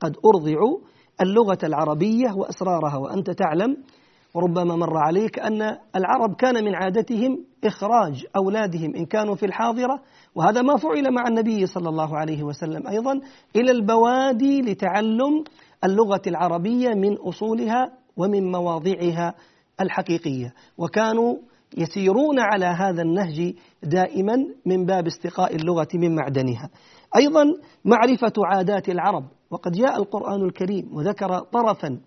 قد 0.00 0.16
أرضعوا 0.24 0.78
اللغة 1.20 1.58
العربية 1.62 2.32
وأسرارها 2.36 2.96
وأنت 2.96 3.30
تعلم 3.30 3.76
وربما 4.34 4.76
مر 4.76 4.96
عليك 4.96 5.38
أن 5.38 5.62
العرب 5.96 6.34
كان 6.34 6.64
من 6.64 6.74
عادتهم 6.74 7.44
إخراج 7.64 8.26
أولادهم 8.36 8.94
إن 8.96 9.06
كانوا 9.06 9.34
في 9.34 9.46
الحاضرة 9.46 10.00
وهذا 10.34 10.62
ما 10.62 10.76
فعل 10.76 11.14
مع 11.14 11.28
النبي 11.28 11.66
صلى 11.66 11.88
الله 11.88 12.16
عليه 12.16 12.42
وسلم. 12.42 12.86
أيضا 12.86 13.20
إلى 13.56 13.70
البوادي 13.70 14.62
لتعلم 14.62 15.44
اللغة 15.84 16.22
العربية 16.26 16.94
من 16.94 17.16
أصولها 17.16 17.92
ومن 18.16 18.52
مواضعها 18.52 19.34
الحقيقية. 19.80 20.54
وكانوا 20.78 21.36
يسيرون 21.78 22.38
على 22.38 22.66
هذا 22.66 23.02
النهج 23.02 23.54
دائما 23.82 24.36
من 24.66 24.86
باب 24.86 25.06
استقاء 25.06 25.56
اللغة 25.56 25.88
من 25.94 26.14
معدنها. 26.14 26.70
أيضا 27.16 27.44
معرفة 27.84 28.32
عادات 28.46 28.88
العرب 28.88 29.24
وقد 29.50 29.72
جاء 29.72 29.96
القرآن 29.96 30.42
الكريم 30.42 30.96
وذكر 30.96 31.38
طرفا 31.38 32.00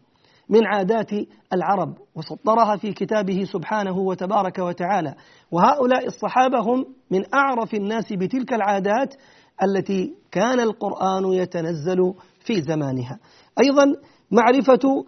من 0.49 0.65
عادات 0.65 1.11
العرب 1.53 1.97
وسطرها 2.15 2.75
في 2.75 2.93
كتابه 2.93 3.43
سبحانه 3.43 3.97
وتبارك 3.97 4.59
وتعالى. 4.59 5.15
وهؤلاء 5.51 6.05
الصحابة 6.05 6.59
هم 6.59 6.85
من 7.11 7.23
أعرف 7.33 7.73
الناس 7.73 8.13
بتلك 8.13 8.53
العادات 8.53 9.15
التي 9.63 10.13
كان 10.31 10.59
القرآن 10.59 11.33
يتنزل 11.33 12.13
في 12.39 12.61
زمانها. 12.61 13.19
أيضا 13.59 13.95
معرفة 14.31 15.05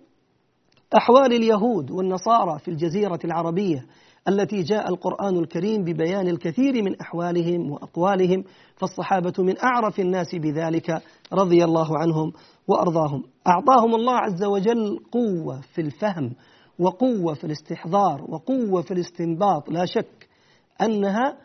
أحوال 0.98 1.34
اليهود 1.34 1.91
والنصارى 1.91 2.60
في 2.60 2.67
الجزيرة 2.72 3.19
العربية. 3.25 3.86
التي 4.29 4.62
جاء 4.62 4.89
القرآن 4.89 5.38
الكريم 5.38 5.83
ببيان 5.83 6.27
الكثير 6.27 6.83
من 6.83 7.01
أحوالهم 7.01 7.71
وأقوالهم 7.71 8.43
فالصحابة 8.75 9.33
من 9.39 9.55
أعرف 9.63 10.00
الناس 10.00 10.36
بذلك 10.36 11.01
رضي 11.33 11.63
الله 11.63 11.98
عنهم 11.98 12.33
وأرضاهم. 12.67 13.24
أعطاهم 13.48 13.95
الله 13.95 14.13
عز 14.13 14.43
وجل 14.43 15.00
قوة 15.12 15.62
في 15.74 15.81
الفهم 15.81 16.31
وقوة 16.79 17.33
في 17.33 17.43
الاستحضار 17.43 18.25
وقوة 18.29 18.81
في 18.81 18.91
الاستنباط. 18.93 19.69
لا 19.69 19.86
شك 19.86 20.27
أنها 20.81 21.38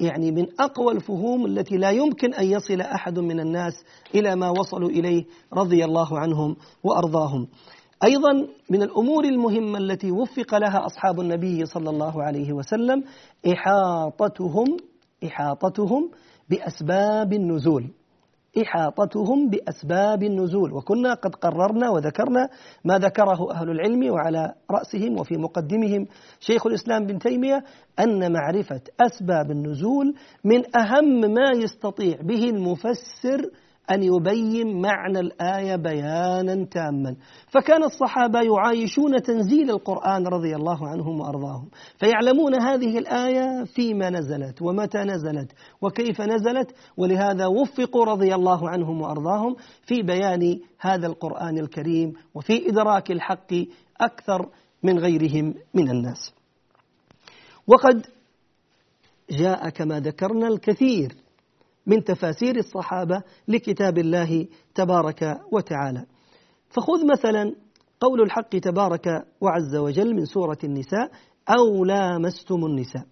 يعني 0.00 0.30
من 0.30 0.46
أقوى 0.60 0.92
الفهوم 0.92 1.46
التي 1.46 1.76
لا 1.76 1.90
يمكن 1.90 2.34
أن 2.34 2.46
يصل 2.46 2.80
أحد 2.80 3.18
من 3.18 3.40
الناس 3.40 3.72
إلى 4.14 4.36
ما 4.36 4.50
وصلوا 4.50 4.88
إليه 4.88 5.24
رضي 5.52 5.84
الله 5.84 6.18
عنهم 6.18 6.56
وأرضاهم. 6.84 7.48
أيضا 8.04 8.32
من 8.70 8.82
الأمور 8.82 9.24
المهمة 9.24 9.78
التي 9.78 10.10
وفق 10.10 10.54
لها 10.58 10.86
أصحاب 10.86 11.20
النبي 11.20 11.66
صلى 11.66 11.90
الله 11.90 12.22
عليه 12.22 12.52
وسلم 12.52 13.04
إحاطتهم 13.52 14.76
إحاطتهم 15.26 16.10
بأسباب 16.50 17.32
النزول. 17.32 17.90
إحاطتهم 18.62 19.50
بأسباب 19.50 20.22
النزول. 20.22 20.72
وكنا 20.72 21.14
قد 21.14 21.34
قررنا 21.34 21.90
وذكرنا 21.90 22.48
ما 22.84 22.98
ذكره 22.98 23.52
أهل 23.52 23.70
العلم 23.70 24.12
وعلى 24.12 24.54
رأسهم 24.70 25.20
وفي 25.20 25.36
مقدمهم 25.36 26.06
شيخ 26.40 26.66
الإسلام 26.66 27.06
بن 27.06 27.18
تيمية 27.18 27.64
أن 28.00 28.32
معرفة 28.32 28.80
أسباب 29.00 29.50
النزول 29.50 30.14
من 30.44 30.76
أهم 30.76 31.20
ما 31.20 31.50
يستطيع 31.56 32.16
به 32.22 32.44
المفسر 32.50 33.50
أن 33.90 34.02
يبين 34.02 34.80
معنى 34.82 35.20
الآية 35.20 35.76
بيانا 35.76 36.64
تاما. 36.64 37.16
فكان 37.48 37.84
الصحابة 37.84 38.40
يعايشون 38.40 39.22
تنزيل 39.22 39.70
القرآن 39.70 40.26
رضي 40.26 40.56
الله 40.56 40.88
عنهم 40.88 41.20
وأرضاهم 41.20 41.68
فيعلمون 41.98 42.54
هذه 42.54 42.98
الآية 42.98 43.64
فيما 43.64 44.10
نزلت 44.10 44.62
ومتى 44.62 44.98
نزلت 44.98 45.52
وكيف 45.82 46.20
نزلت 46.20 46.74
ولهذا 46.96 47.46
وفقوا 47.46 48.04
رضي 48.04 48.34
الله 48.34 48.70
عنهم 48.70 49.00
وأرضاهم 49.02 49.56
في 49.86 50.02
بيان 50.02 50.60
هذا 50.78 51.06
القرآن 51.06 51.58
الكريم 51.58 52.12
وفي 52.34 52.68
إدراك 52.68 53.10
الحق 53.10 53.54
أكثر 54.00 54.48
من 54.82 54.98
غيرهم 54.98 55.54
من 55.74 55.90
الناس. 55.90 56.32
وقد 57.66 58.06
جاء 59.30 59.68
كما 59.68 60.00
ذكرنا 60.00 60.48
الكثير 60.48 61.21
من 61.86 62.04
تفاسير 62.04 62.56
الصحابة 62.56 63.22
لكتاب 63.48 63.98
الله 63.98 64.46
تبارك 64.74 65.40
وتعالى. 65.52 66.06
فخذ 66.68 67.06
مثلا 67.12 67.54
قول 68.00 68.22
الحق 68.22 68.48
تبارك 68.48 69.06
وعز 69.40 69.76
وجل 69.76 70.14
من 70.14 70.24
سورة 70.24 70.58
النساء 70.64 71.10
أو 71.48 71.84
لامستم 71.84 72.66
النساء. 72.66 73.06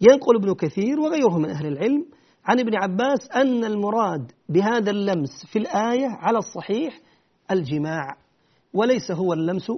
ينقل 0.00 0.36
ابن 0.36 0.54
كثير 0.54 1.00
وغيره 1.00 1.38
من 1.38 1.50
أهل 1.50 1.66
العلم 1.66 2.06
عن 2.44 2.60
ابن 2.60 2.74
عباس 2.74 3.30
أن 3.34 3.64
المراد 3.64 4.32
بهذا 4.48 4.90
اللمس 4.90 5.46
في 5.52 5.58
الآية 5.58 6.06
على 6.08 6.38
الصحيح 6.38 7.00
الجماع 7.50 8.16
وليس 8.74 9.10
هو 9.10 9.32
اللمس 9.32 9.72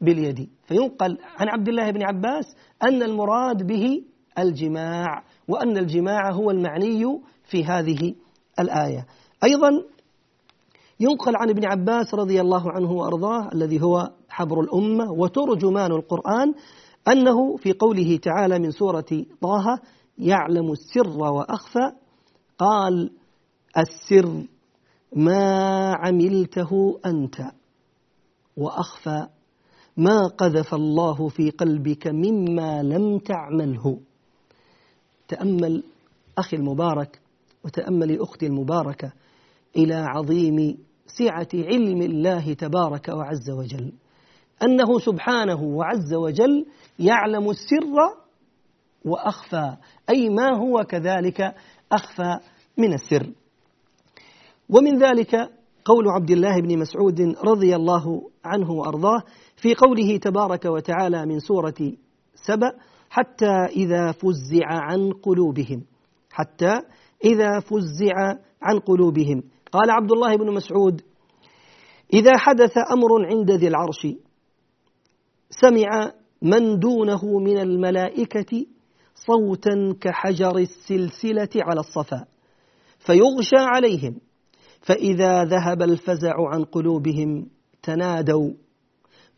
باليد. 0.00 0.48
فينقل 0.68 1.18
عن 1.38 1.48
عبد 1.48 1.68
الله 1.68 1.90
بن 1.90 2.02
عباس 2.02 2.44
أن 2.82 3.02
المراد 3.02 3.66
به 3.66 4.02
الجماع 4.38 5.24
وأن 5.48 5.78
الجماع 5.78 6.30
هو 6.32 6.50
المعني 6.50 7.20
في 7.48 7.64
هذه 7.64 8.14
الآية. 8.60 9.06
أيضا 9.44 9.70
ينقل 11.00 11.36
عن 11.36 11.50
ابن 11.50 11.64
عباس 11.64 12.14
رضي 12.14 12.40
الله 12.40 12.72
عنه 12.72 12.92
وأرضاه 12.92 13.48
الذي 13.52 13.82
هو 13.82 14.10
حبر 14.28 14.60
الأمة 14.60 15.12
وترجمان 15.12 15.92
القرآن 15.92 16.54
أنه 17.08 17.56
في 17.56 17.72
قوله 17.72 18.16
تعالى 18.16 18.58
من 18.58 18.70
سورة 18.70 19.06
طه 19.40 19.80
يعلم 20.18 20.72
السر 20.72 21.18
وأخفى 21.18 21.92
قال 22.58 23.10
السر 23.78 24.44
ما 25.16 25.94
عملته 25.94 27.00
أنت 27.06 27.36
وأخفى 28.56 29.26
ما 29.96 30.26
قذف 30.26 30.74
الله 30.74 31.28
في 31.28 31.50
قلبك 31.50 32.06
مما 32.06 32.82
لم 32.82 33.18
تعمله. 33.18 34.00
تأمل 35.28 35.82
أخي 36.38 36.56
المبارك 36.56 37.20
وتأملي 37.64 38.18
أختي 38.20 38.46
المباركة 38.46 39.12
إلى 39.76 39.94
عظيم 39.94 40.78
سعة 41.06 41.48
علم 41.54 42.02
الله 42.02 42.52
تبارك 42.52 43.08
وعز 43.08 43.50
وجل. 43.50 43.92
أنه 44.62 44.98
سبحانه 44.98 45.62
وعز 45.62 46.14
وجل 46.14 46.66
يعلم 46.98 47.50
السر 47.50 48.16
وأخفى 49.04 49.76
أي 50.10 50.28
ما 50.28 50.56
هو 50.56 50.84
كذلك 50.84 51.54
أخفى 51.92 52.38
من 52.78 52.92
السر. 52.92 53.32
ومن 54.68 54.98
ذلك 54.98 55.34
قول 55.84 56.08
عبد 56.08 56.30
الله 56.30 56.60
بن 56.60 56.78
مسعود 56.78 57.20
رضي 57.44 57.76
الله 57.76 58.30
عنه 58.44 58.70
وأرضاه 58.70 59.22
في 59.56 59.74
قوله 59.74 60.16
تبارك 60.16 60.64
وتعالى 60.64 61.26
من 61.26 61.38
سورة 61.38 61.92
سبأ 62.34 62.72
حتى 63.10 63.64
إذا 63.76 64.12
فزع 64.12 64.66
عن 64.66 65.12
قلوبهم 65.12 65.82
حتى 66.30 66.80
إذا 67.24 67.60
فزع 67.60 68.14
عن 68.62 68.78
قلوبهم. 68.78 69.42
قال 69.72 69.90
عبد 69.90 70.12
الله 70.12 70.36
بن 70.36 70.54
مسعود 70.54 71.02
إذا 72.14 72.32
حدث 72.36 72.72
أمر 72.92 73.26
عند 73.26 73.50
ذي 73.50 73.68
العرش 73.68 74.06
سمع 75.50 76.12
من 76.42 76.78
دونه 76.78 77.38
من 77.38 77.58
الملائكة 77.58 78.66
صوتا 79.14 79.94
كحجر 80.00 80.56
السلسلة 80.56 81.48
على 81.56 81.80
الصفا 81.80 82.24
فيغشى 82.98 83.56
عليهم 83.56 84.20
فإذا 84.80 85.44
ذهب 85.44 85.82
الفزع 85.82 86.34
عن 86.38 86.64
قلوبهم 86.64 87.46
تنادوا 87.82 88.50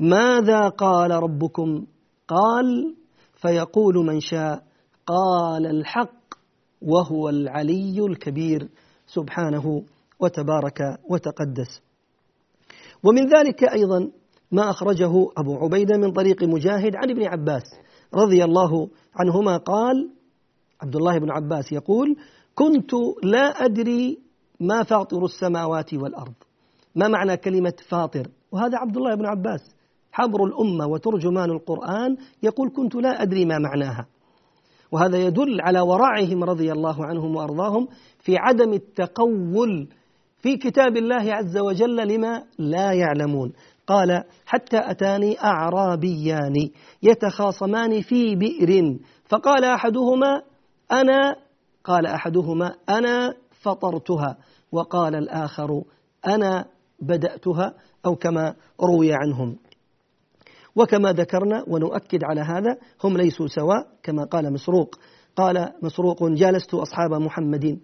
ماذا 0.01 0.69
قال 0.69 1.11
ربكم؟ 1.11 1.87
قال 2.29 2.95
فيقول 3.35 3.95
من 4.07 4.21
شاء. 4.21 4.63
قال 5.07 5.67
الحق 5.67 6.20
وهو 6.83 7.29
العلي 7.29 8.07
الكبير 8.07 8.69
سبحانه 9.07 9.83
وتبارك 10.21 10.99
وتقدس. 11.11 11.83
ومن 13.05 13.29
ذلك 13.29 13.65
أيضا 13.65 14.11
ما 14.53 14.71
أخرجه 14.71 15.13
أبو 15.37 15.55
عبيدة 15.57 15.97
من 15.97 16.13
طريق 16.13 16.45
مجاهد 16.45 16.97
عن 16.97 17.11
ابن 17.11 17.27
عباس 17.27 17.63
رضي 18.15 18.45
الله 18.45 18.89
عنهما 19.15 19.57
قال 19.57 20.11
عبد 20.83 20.97
الله 20.97 21.19
بن 21.19 21.31
عباس 21.31 21.73
يقول 21.73 22.17
كنت 22.55 22.91
لا 23.23 23.65
أدري 23.65 24.19
ما 24.61 24.83
فاطر 24.83 25.25
السماوات 25.25 25.95
والأرض. 25.95 26.35
ما 26.95 27.09
معنى 27.09 27.37
كلمة 27.37 27.75
فاطر؟ 27.89 28.29
وهذا 28.53 28.79
عبد 28.79 28.97
الله 28.97 29.15
بن 29.15 29.27
عباس 29.27 29.61
حبر 30.13 30.45
الأمة 30.45 30.87
وترجمان 30.87 31.51
القرآن 31.51 32.17
يقول 32.43 32.71
كنت 32.77 32.95
لا 32.95 33.23
أدري 33.23 33.45
ما 33.45 33.59
معناها. 33.59 34.07
وهذا 34.93 35.19
يدل 35.19 35.61
على 35.61 35.81
ورعهم 35.81 36.45
رضي 36.45 36.73
الله 36.73 37.07
عنهم 37.07 37.37
وأرضاهم 37.37 37.89
في 38.19 38.37
عدم 38.37 38.73
التقول 38.73 39.89
في 40.39 40.57
كتاب 40.57 40.97
الله 40.97 41.35
عز 41.35 41.59
وجل 41.59 41.97
لما 42.09 42.43
لا 42.59 42.93
يعلمون. 42.93 43.53
قال 43.87 44.25
حتى 44.47 44.79
أتاني 44.91 45.45
أعرابيان 45.45 46.71
يتخاصمان 47.03 48.01
في 48.01 48.37
بئر 48.37 48.97
فقال 49.29 49.65
أحدهما 49.65 50.43
أنا 50.93 51.37
قال 51.85 52.07
أحدهما 52.07 52.75
أنا 52.89 53.35
فطرتها 53.51 54.37
وقال 54.73 55.15
الآخر 55.15 55.83
أنا 56.27 56.65
بدأتها 57.01 57.75
أو 58.07 58.17
كما 58.17 58.55
روي 58.81 59.13
عنهم. 59.13 59.57
وكما 60.77 61.13
ذكرنا 61.13 61.65
ونؤكد 61.69 62.25
على 62.25 62.41
هذا 62.41 62.77
هم 63.05 63.17
ليسوا 63.17 63.47
سواء 63.47 63.87
كما 64.03 64.25
قال 64.25 64.53
مسروق. 64.53 64.99
قال 65.37 65.73
مسروق 65.83 66.25
جالست 66.25 66.75
أصحاب 66.75 67.13
محمد 67.13 67.81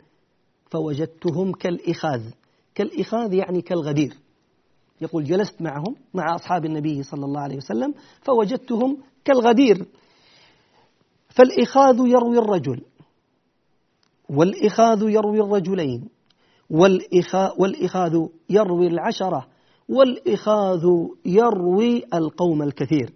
فوجدتهم 0.70 1.52
كالإخاذ. 1.52 2.22
كالإخاذ 2.74 3.34
يعني 3.34 3.62
كالغدير. 3.62 4.14
يقول 5.00 5.24
جلست 5.24 5.62
معهم 5.62 5.96
مع 6.14 6.34
أصحاب 6.34 6.64
النبي 6.64 7.02
صلى 7.02 7.24
الله 7.24 7.40
عليه 7.40 7.56
وسلم 7.56 7.94
فوجدتهم 8.22 8.98
كالغدير. 9.24 9.86
فالإخاذ 11.28 11.98
يروي 11.98 12.38
الرجل 12.38 12.80
والإخاذ 14.28 15.02
يروي 15.02 15.40
الرجلين 15.40 16.08
والإخاذ 17.58 18.26
يروي 18.50 18.86
العشرة. 18.86 19.46
والإخاذ 19.88 20.84
يروي 21.24 22.02
القوم 22.14 22.62
الكثير. 22.62 23.12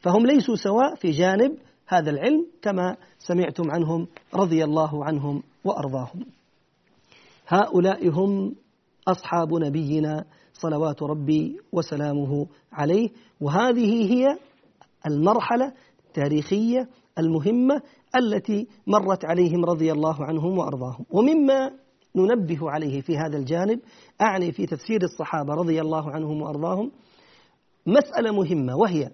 فهم 0.00 0.26
ليسوا 0.26 0.56
سواء 0.56 0.94
في 0.94 1.10
جانب 1.10 1.58
هذا 1.88 2.10
العلم 2.10 2.46
كما 2.62 2.96
سمعتم 3.18 3.70
عنهم 3.70 4.06
رضي 4.34 4.64
الله 4.64 5.04
عنهم 5.04 5.42
وأرضاهم. 5.64 6.24
هؤلاء 7.48 8.08
هم 8.08 8.54
أصحاب 9.08 9.54
نبينا 9.54 10.24
صلوات 10.52 11.02
ربي 11.02 11.60
وسلامه 11.72 12.46
عليه 12.72 13.10
وهذه 13.40 14.12
هي 14.12 14.38
المرحلة 15.06 15.72
التاريخية 16.06 16.88
المهمة 17.18 17.82
التي 18.16 18.66
مرت 18.86 19.24
عليهم 19.24 19.64
رضي 19.64 19.92
الله 19.92 20.24
عنهم 20.24 20.58
وأرضاهم. 20.58 21.04
ومما 21.10 21.70
ننبه 22.16 22.70
عليه 22.70 23.00
في 23.00 23.16
هذا 23.18 23.36
الجانب. 23.36 23.80
أعني 24.20 24.52
في 24.52 24.66
تفسير 24.66 25.02
الصحابة 25.02 25.54
رضي 25.54 25.80
الله 25.80 26.10
عنهم 26.10 26.42
وأرضاهم 26.42 26.90
مسألة 27.86 28.32
مهمة 28.32 28.76
وهي 28.76 29.10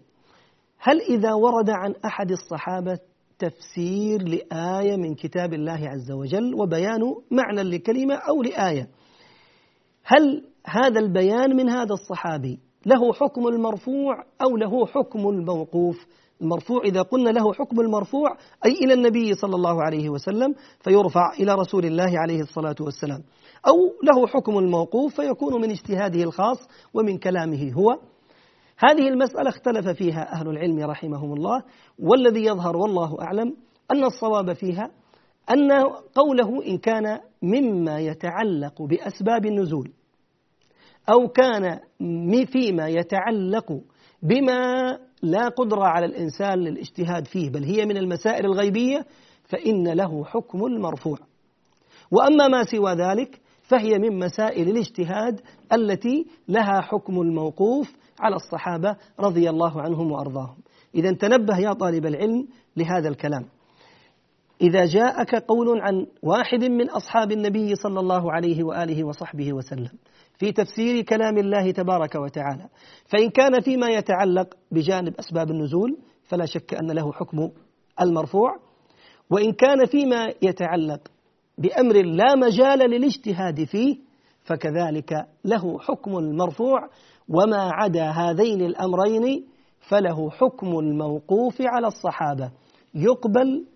هل 0.79 1.01
إذا 1.01 1.33
ورد 1.33 1.71
عن 1.71 1.95
أحد 2.05 2.31
الصحابة 2.31 2.99
تفسير 3.39 4.23
لآية 4.23 4.97
من 4.97 5.15
كتاب 5.15 5.55
الله 5.55 5.89
عز 5.89 6.11
وجل 6.11 6.55
وبيان 6.55 7.15
معنى 7.31 7.63
لكلمة 7.63 8.15
أو 8.15 8.43
لآية 8.43 8.89
هل 10.05 10.45
هذا 10.67 11.01
البيان 11.01 11.57
من 11.57 11.69
هذا 11.69 11.95
الصحابي 11.95 12.59
له 12.87 13.13
حكم 13.13 13.49
المرفوع 13.49 14.25
أو 14.43 14.57
له 14.57 14.87
حكم 14.87 15.29
الموقوف؟ 15.29 16.07
المرفوع 16.43 16.83
إذا 16.85 17.03
قلنا 17.03 17.31
له 17.31 17.53
حكم 17.53 17.81
المرفوع 17.81 18.37
أي 18.65 18.71
إلى 18.71 18.95
النبي 18.95 19.35
صلى 19.35 19.57
الله 19.57 19.83
عليه 19.83 20.09
وسلم 20.09 20.55
فيرفع 20.81 21.33
إلى 21.33 21.55
رسول 21.55 21.85
الله 21.85 22.19
عليه 22.19 22.41
الصلاة 22.41 22.77
والسلام. 22.81 23.23
أو 23.67 23.75
له 24.03 24.27
حكم 24.27 24.59
الموقوف 24.59 25.21
فيكون 25.21 25.61
من 25.61 25.71
اجتهاده 25.71 26.23
الخاص 26.23 26.59
ومن 26.95 27.19
كلامه 27.19 27.73
هو. 27.73 27.99
هذه 28.79 29.09
المسألة 29.09 29.49
اختلف 29.49 29.89
فيها 29.89 30.33
أهل 30.33 30.49
العلم 30.49 30.91
رحمهم 30.91 31.33
الله 31.33 31.63
والذي 31.99 32.45
يظهر 32.45 32.77
والله 32.77 33.17
أعلم 33.23 33.57
أن 33.91 34.05
الصواب 34.05 34.53
فيها 34.53 34.91
أن 35.51 35.73
قوله 36.15 36.67
إن 36.67 36.79
كان 36.79 37.21
مما 37.43 37.99
يتعلق 37.99 38.83
بأسباب 38.83 39.47
النزول 39.47 39.93
أو 41.11 41.29
كان 41.29 41.79
فيما 42.47 42.89
يتعلق 42.89 43.81
بما 44.23 44.99
لا 45.23 45.49
قدرة 45.49 45.85
على 45.85 46.07
الإنسان 46.07 46.59
للاجتهاد 46.59 47.27
فيه 47.27 47.51
بل 47.51 47.65
هي 47.65 47.87
من 47.87 47.97
المسائل 47.97 48.45
الغيبية 48.45 49.07
فإن 49.45 49.89
له 49.89 50.25
حكم 50.25 50.67
المرفوع. 50.67 51.19
وأما 52.11 52.49
ما 52.49 52.63
سوى 52.65 52.93
ذلك 52.93 53.41
فهي 53.63 53.99
من 53.99 54.19
مسائل 54.19 54.69
الاجتهاد 54.69 55.41
التي 55.73 56.27
لها 56.49 56.81
حكم 56.81 57.21
الموقوف 57.21 57.97
على 58.21 58.37
الصحابة 58.37 58.97
رضي 59.21 59.51
الله 59.51 59.83
عنهم 59.83 60.13
وأرضاهم. 60.13 60.57
إذا 60.95 61.13
تنبه 61.13 61.59
يا 61.59 61.73
طالب 61.73 62.07
العلم 62.07 62.49
لهذا 62.77 63.09
الكلام. 63.09 63.45
إذا 64.61 64.85
جاءك 64.85 65.35
قول 65.35 65.81
عن 65.81 66.07
واحد 66.23 66.65
من 66.65 66.91
أصحاب 66.91 67.33
النبي 67.33 67.75
صلى 67.75 68.01
الله 68.01 68.33
عليه 68.33 68.65
وآله 68.65 69.05
وصحبه 69.05 69.53
وسلم 69.53 69.91
في 70.39 70.53
تفسير 70.53 71.03
كلام 71.03 71.39
الله 71.39 71.71
تبارك 71.71 72.15
وتعالى 72.15 72.69
فإن 73.07 73.31
كان 73.31 73.61
فيما 73.61 73.89
يتعلق 73.89 74.55
بجانب 74.73 75.15
أسباب 75.19 75.51
النزول 75.51 75.99
فلا 76.29 76.47
شك 76.47 76.75
أن 76.75 76.91
له 76.91 77.13
حكم 77.13 77.51
المرفوع 78.01 78.57
وإن 79.31 79.53
كان 79.53 79.87
فيما 79.87 80.27
يتعلق 80.43 81.01
بأمر 81.59 81.95
لا 82.03 82.35
مجال 82.35 82.79
للاجتهاد 82.79 83.65
فيه 83.65 83.97
فكذلك 84.45 85.27
له 85.45 85.79
حكم 85.79 86.19
المرفوع 86.19 86.89
وما 87.29 87.71
عدا 87.73 88.11
هذين 88.11 88.61
الأمرين 88.61 89.47
فله 89.81 90.31
حكم 90.31 90.79
الموقوف 90.79 91.57
على 91.61 91.87
الصحابة 91.87 92.51
يقبل 92.95 93.67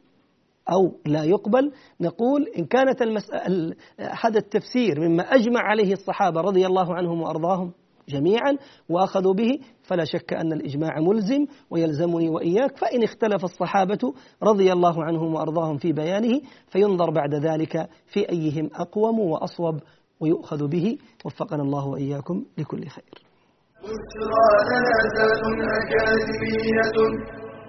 أو 0.71 0.93
لا 1.07 1.25
يقبل 1.25 1.73
نقول 2.01 2.47
إن 2.59 2.65
كانت 2.65 3.03
المسألة 3.03 3.75
هذا 3.99 4.39
التفسير 4.39 5.01
مما 5.01 5.23
أجمع 5.23 5.61
عليه 5.61 5.93
الصحابة 5.93 6.41
رضي 6.41 6.67
الله 6.67 6.95
عنهم 6.95 7.23
وأرضاهم 7.23 7.73
جميعا 8.09 8.57
وأخذوا 8.89 9.35
به 9.35 9.59
فلا 9.83 10.05
شك 10.05 10.33
أن 10.33 10.53
الإجماع 10.53 11.01
ملزم 11.01 11.47
ويلزمني 11.71 12.29
وإياك 12.29 12.79
فإن 12.79 13.03
اختلف 13.03 13.45
الصحابة 13.45 14.15
رضي 14.43 14.73
الله 14.73 15.05
عنهم 15.05 15.35
وأرضاهم 15.35 15.77
في 15.79 15.93
بيانه 15.93 16.41
فينظر 16.69 17.11
بعد 17.11 17.35
ذلك 17.35 17.89
في 18.07 18.29
أيهم 18.31 18.71
أقوم 18.75 19.21
وأصوب 19.21 19.81
ويؤخذ 20.21 20.69
به. 20.69 20.99
وفقنا 21.25 21.63
الله 21.63 21.87
وإياكم 21.87 22.45
لكل 22.59 22.87
خير. 22.89 23.15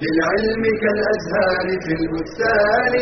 للعلم 0.04 0.64
كالأزهار 0.84 1.66
في 1.84 1.92
البستان. 2.00 2.94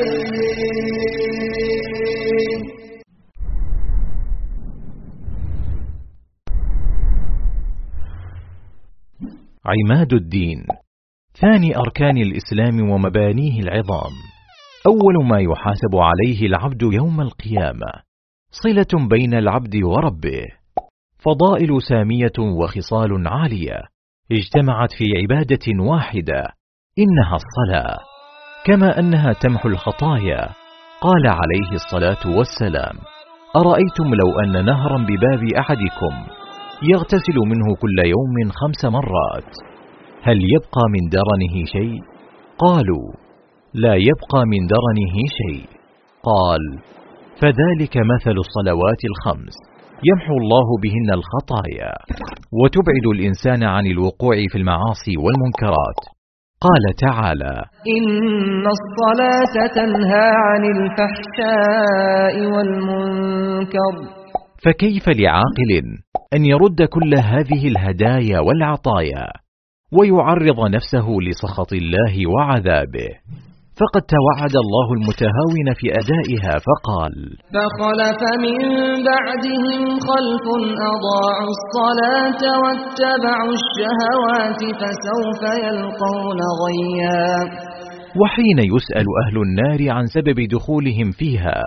عماد 9.66 10.14
الدين. 10.14 10.66
ثاني 11.42 11.78
أركان 11.78 12.18
الإسلام 12.18 12.90
ومبانيه 12.90 13.60
العظام. 13.60 14.14
أول 14.88 15.26
ما 15.30 15.40
يحاسب 15.40 15.96
عليه 15.96 16.48
العبد 16.48 16.82
يوم 16.82 17.22
القيامة. 17.22 17.92
صلة 18.52 19.08
بين 19.08 19.34
العبد 19.34 19.76
وربه. 19.84 20.46
فضائل 21.20 21.82
سامية 21.90 22.38
وخصال 22.40 23.28
عالية. 23.28 23.80
اجتمعت 24.32 24.90
في 24.98 25.06
عبادة 25.22 25.84
واحدة. 25.90 26.61
إنها 27.00 27.36
الصلاة 27.36 27.98
كما 28.66 29.00
أنها 29.00 29.34
تمحو 29.34 29.70
الخطايا. 29.70 30.50
قال 31.02 31.28
عليه 31.28 31.72
الصلاة 31.74 32.38
والسلام 32.38 32.96
أرأيتم 33.56 34.16
لو 34.16 34.40
أن 34.44 34.66
نهرا 34.66 34.98
بباب 34.98 35.44
أحدكم 35.60 36.14
يغتسل 36.94 37.38
منه 37.46 37.76
كل 37.82 38.00
يوم 38.00 38.52
خمس 38.52 38.86
مرات 38.86 39.52
هل 40.24 40.38
يبقى 40.38 40.84
من 40.94 41.10
درنه 41.10 41.66
شيء؟ 41.66 42.02
قالوا 42.58 43.14
لا 43.74 43.96
يبقى 43.96 44.46
من 44.46 44.68
درنه 44.68 45.16
شيء. 45.40 45.66
قال 46.24 46.80
فذلك 47.42 47.98
مثل 47.98 48.36
الصلوات 48.38 49.02
الخمس 49.12 49.56
يمحو 50.04 50.34
الله 50.34 50.68
بهن 50.84 51.10
الخطايا. 51.20 51.94
وتبعد 52.64 53.06
الإنسان 53.16 53.64
عن 53.64 53.88
الوقوع 53.88 54.36
في 54.52 54.58
المعاصي 54.58 55.18
والمنكرات. 55.18 56.21
قال 56.66 56.96
تعالى 56.98 57.56
إن 57.98 58.64
الصلاة 58.78 59.68
تنهى 59.76 60.30
عن 60.48 60.64
الفحشاء 60.76 62.36
والمنكر. 62.54 63.94
فكيف 64.66 65.10
لعاقل 65.10 65.72
أن 66.34 66.46
يرد 66.46 66.82
كل 66.82 67.16
هذه 67.16 67.68
الهدايا 67.68 68.40
والعطايا 68.40 69.28
ويعرض 70.00 70.70
نفسه 70.76 71.08
لسخط 71.30 71.74
الله 71.74 72.28
وعذابه؟ 72.28 73.10
فقد 73.82 74.04
توعد 74.16 74.56
الله 74.64 74.88
المتهاون 74.98 75.68
في 75.80 75.88
أدائها 76.02 76.54
فقال 76.68 77.14
فخلف 77.56 78.22
من 78.46 78.60
بعدهم 79.12 79.82
خلف 80.10 80.46
أضاعوا 80.94 81.52
الصلاة 81.58 82.42
واتبعوا 82.64 83.54
الشهوات 83.60 84.62
فسوف 84.80 85.42
يلقون 85.66 86.40
غيا. 86.64 87.30
وحين 88.22 88.60
يسأل 88.76 89.08
أهل 89.24 89.36
النار 89.46 89.82
عن 89.96 90.06
سبب 90.06 90.38
دخولهم 90.56 91.12
فيها 91.12 91.60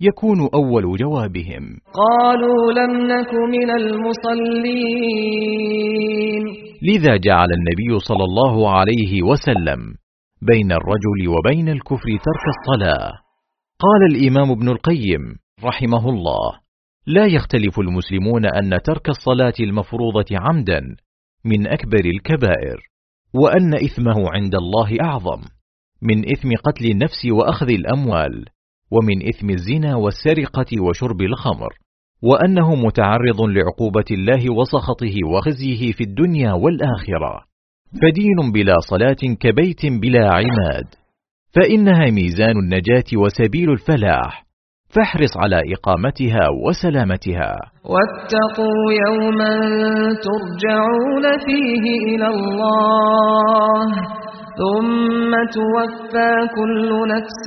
يكون 0.00 0.38
أول 0.54 0.84
جوابهم 0.98 1.64
قالوا 2.02 2.72
لم 2.72 2.92
نك 3.12 3.32
من 3.54 3.70
المصلين. 3.70 4.78
لذا 6.82 7.16
جعل 7.16 7.48
النبي 7.58 7.98
صلى 7.98 8.24
الله 8.24 8.70
عليه 8.70 9.22
وسلم 9.22 9.80
بين 10.42 10.72
الرجل 10.72 11.28
وبين 11.28 11.68
الكفر 11.68 12.08
ترك 12.08 12.44
الصلاة. 12.58 13.12
قال 13.78 14.16
الإمام 14.16 14.50
ابن 14.50 14.68
القيم 14.68 15.36
رحمه 15.64 16.08
الله 16.08 16.60
لا 17.06 17.26
يختلف 17.26 17.80
المسلمون 17.80 18.46
أن 18.46 18.82
ترك 18.84 19.08
الصلاة 19.08 19.54
المفروضة 19.60 20.26
عمدا 20.32 20.80
من 21.44 21.66
أكبر 21.66 22.04
الكبائر 22.04 22.78
وأن 23.34 23.74
إثمه 23.74 24.30
عند 24.34 24.54
الله 24.54 24.96
أعظم 25.02 25.40
من 26.02 26.32
إثم 26.32 26.48
قتل 26.64 26.90
النفس 26.90 27.26
وأخذ 27.30 27.70
الأموال 27.70 28.44
ومن 28.90 29.28
إثم 29.28 29.50
الزنا 29.50 29.96
والسرقة 29.96 30.80
وشرب 30.80 31.22
الخمر 31.22 31.72
وأنه 32.22 32.74
متعرض 32.74 33.40
لعقوبة 33.40 34.04
الله 34.10 34.52
وسخطه 34.52 35.14
وخزيه 35.32 35.92
في 35.92 36.04
الدنيا 36.04 36.52
والآخرة. 36.52 37.47
فدين 37.92 38.52
بلا 38.54 38.76
صلاة 38.90 39.22
كبيت 39.40 39.86
بلا 40.02 40.24
عماد. 40.34 40.86
فإنها 41.56 42.10
ميزان 42.10 42.56
النجاة 42.64 43.10
وسبيل 43.16 43.70
الفلاح. 43.70 44.44
فاحرص 44.94 45.36
على 45.36 45.60
إقامتها 45.74 46.48
وسلامتها. 46.66 47.56
واتقوا 47.84 48.92
يوما 49.06 49.54
ترجعون 50.26 51.24
فيه 51.46 51.84
إلى 52.14 52.28
الله. 52.28 53.86
ثم 54.58 55.32
توفى 55.56 56.32
كل 56.56 56.90
نفس 57.08 57.44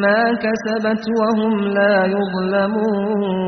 ما 0.00 0.20
كسبت 0.44 1.04
وهم 1.20 1.54
لا 1.60 1.96
يظلمون. 2.06 3.40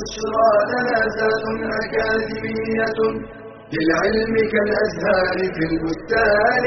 بشرى 0.00 0.50
لنا 0.70 0.98
أكاديمية 1.84 3.00
للعلم 3.74 4.34
كالأزهار 4.52 5.38
في 5.54 5.62
البستان. 5.70 6.64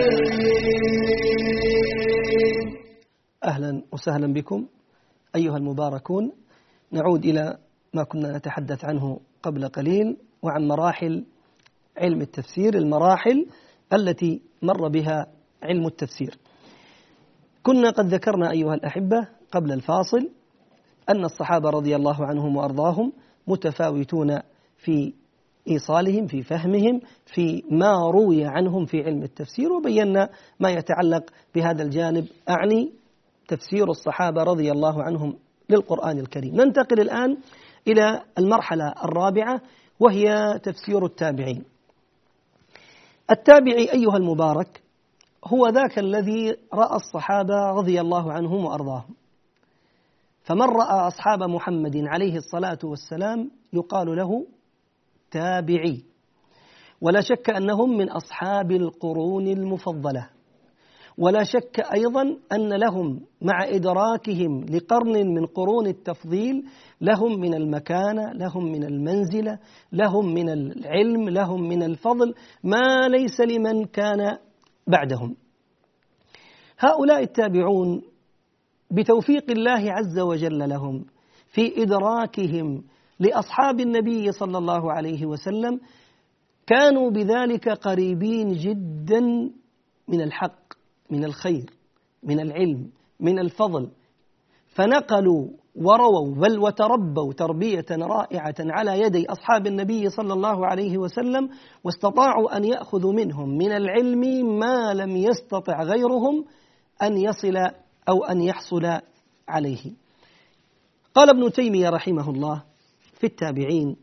أهلا 3.44 3.84
وسهلا 3.92 4.34
بكم. 4.34 4.68
أيها 5.36 5.58
المباركون 5.58 6.32
نعود 6.92 7.26
إلى 7.26 7.58
ما 7.94 8.04
كنا 8.04 8.38
نتحدث 8.38 8.86
عنه 8.86 9.20
قبل 9.44 9.68
قليل 9.68 10.18
وعن 10.42 10.68
مراحل 10.68 11.26
علم 11.98 12.22
التفسير 12.22 12.74
المراحل 12.78 13.46
التي 13.94 14.42
مر 14.62 14.88
بها 14.88 15.28
علم 15.64 15.86
التفسير. 15.88 16.38
كنا 17.64 17.90
قد 17.90 18.06
ذكرنا 18.06 18.52
أيها 18.52 18.74
الأحبة 18.74 19.28
قبل 19.52 19.72
الفاصل 19.72 20.30
أن 21.10 21.26
الصحابة 21.26 21.70
رضي 21.70 21.96
الله 21.96 22.26
عنهم 22.26 22.58
وأرضاهم 22.58 23.14
متفاوتون 23.48 24.40
في 24.78 25.14
إيصالهم 25.68 26.28
في 26.28 26.44
فهمهم 26.44 27.02
في 27.26 27.64
ما 27.72 28.12
روي 28.12 28.46
عنهم 28.46 28.86
في 28.86 29.04
علم 29.04 29.24
التفسير 29.24 29.74
وبينا 29.74 30.30
ما 30.60 30.70
يتعلق 30.70 31.30
بهذا 31.56 31.84
الجانب. 31.84 32.28
أعني 32.50 32.92
تفسير 33.48 33.90
الصحابة 33.90 34.44
رضي 34.44 34.72
الله 34.72 35.04
عنهم 35.04 35.36
للقرآن 35.70 36.20
الكريم. 36.20 36.56
ننتقل 36.56 37.00
الآن 37.00 37.38
إلى 37.88 38.22
المرحلة 38.38 38.94
الرابعة 39.04 39.62
وهي 40.00 40.60
تفسير 40.64 41.06
التابعين. 41.06 41.64
التابعي 43.32 43.92
أيها 43.94 44.18
المبارك 44.18 44.82
هو 45.46 45.68
ذاك 45.68 46.00
الذي 46.00 46.56
رأى 46.74 46.96
الصحابة 46.96 47.72
رضي 47.72 48.02
الله 48.02 48.32
عنهم 48.32 48.66
وأرضاهم. 48.66 49.16
فمن 50.44 50.62
رأى 50.62 51.08
أصحاب 51.08 51.44
محمد 51.44 51.98
عليه 51.98 52.38
الصلاة 52.38 52.80
والسلام 52.84 53.52
يقال 53.74 54.16
له 54.16 54.46
تابعي. 55.32 56.04
ولا 57.02 57.22
شك 57.22 57.50
أنهم 57.50 57.98
من 57.98 58.10
أصحاب 58.10 58.72
القرون 58.72 59.48
المفضلة. 59.48 60.30
ولا 61.18 61.44
شك 61.44 61.80
أيضا 61.94 62.22
أن 62.52 62.74
لهم 62.74 63.22
مع 63.42 63.66
إدراكهم 63.68 64.66
لقرن 64.66 65.28
من 65.28 65.46
قرون 65.46 65.88
التفضيل 65.88 66.64
لهم 67.02 67.40
من 67.40 67.54
المكانة 67.54 68.32
لهم 68.34 68.72
من 68.72 68.84
المنزلة 68.84 69.60
لهم 69.92 70.34
من 70.34 70.50
العلم 70.50 71.30
لهم 71.30 71.62
من 71.62 71.84
الفضل 71.84 72.34
ما 72.64 73.08
ليس 73.08 73.42
لمن 73.42 73.86
كان 73.86 74.38
بعدهم. 74.88 75.36
هؤلاء 76.80 77.24
التابعون 77.24 78.13
بتوفيق 78.94 79.52
الله 79.52 79.92
عز 79.92 80.20
وجل 80.20 80.70
لهم 80.70 81.06
في 81.48 81.84
إدراكهم 81.84 82.84
لأصحاب 83.20 83.80
النبي 83.80 84.32
صلى 84.32 84.58
الله 84.58 84.92
عليه 84.92 85.26
وسلم 85.26 85.80
كانوا 86.68 87.12
بذلك 87.12 87.70
قريبين 87.70 88.52
جدا 88.54 89.22
من 90.08 90.22
الحق 90.22 90.74
من 91.10 91.24
الخير 91.26 91.66
من 92.24 92.40
العلم 92.40 92.90
من 93.20 93.40
الفضل. 93.40 93.90
فنقلوا 94.76 95.48
ورووا 95.76 96.36
بل 96.36 96.60
وتربوا 96.60 97.34
تربية 97.34 97.86
رائعة 97.92 98.56
على 98.60 99.00
يدي 99.02 99.26
أصحاب 99.30 99.68
النبي 99.68 100.10
صلى 100.10 100.34
الله 100.34 100.66
عليه 100.68 100.98
وسلم 100.98 101.50
واستطاعوا 101.84 102.58
أن 102.58 102.64
يأخذوا 102.64 103.14
منهم 103.14 103.58
من 103.58 103.72
العلم 103.72 104.20
ما 104.60 104.94
لم 104.94 105.16
يستطع 105.18 105.84
غيرهم 105.84 106.46
أن 107.04 107.18
يصل 107.18 107.58
أو 108.10 108.24
أن 108.24 108.42
يحصل 108.42 109.00
عليه. 109.48 109.92
قال 111.16 111.30
ابن 111.30 111.52
تيمية 111.52 111.90
رحمه 111.90 112.30
الله 112.30 112.64
في 113.14 113.24
التابعين 113.24 113.96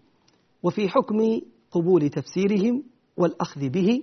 وفي 0.63 0.89
حكم 0.89 1.41
قبول 1.71 2.09
تفسيرهم 2.11 2.83
والأخذ 3.17 3.69
به 3.69 4.03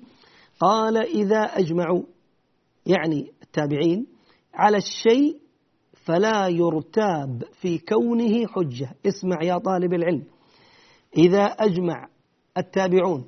قال 0.60 0.98
إذا 0.98 1.40
أجمعوا 1.40 2.04
يعني 2.86 3.32
التابعين 3.44 4.08
على 4.54 4.78
الشيء 4.78 5.40
فلا 6.06 6.48
يرتاب 6.48 7.44
في 7.62 7.78
كونه 7.78 8.48
حجة. 8.48 8.96
اسمع 9.06 9.44
يا 9.44 9.58
طالب 9.58 9.94
العلم. 9.94 10.24
إذا 11.18 11.44
أجمع 11.44 12.08
التابعون 12.58 13.26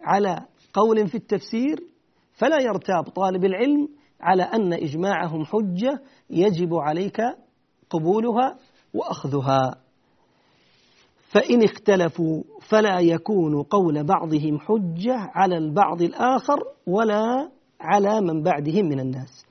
على 0.00 0.46
قول 0.74 1.08
في 1.08 1.14
التفسير 1.14 1.80
فلا 2.32 2.60
يرتاب 2.60 3.04
طالب 3.04 3.44
العلم 3.44 3.88
على 4.22 4.42
أن 4.42 4.72
إجماعهم 4.72 5.44
حجة 5.44 6.00
يجب 6.30 6.74
عليك 6.74 7.20
قبولها 7.90 8.56
وأخذها. 8.94 9.74
فإن 11.30 11.62
اختلفوا 11.62 12.42
فلا 12.68 13.00
يكون 13.00 13.62
قول 13.62 14.04
بعضهم 14.04 14.58
حجة 14.58 15.16
على 15.34 15.58
البعض 15.58 16.02
الآخر 16.02 16.58
ولا 16.86 17.50
على 17.80 18.20
من 18.20 18.42
بعدهم 18.42 18.84
من 18.84 19.00
الناس. 19.00 19.46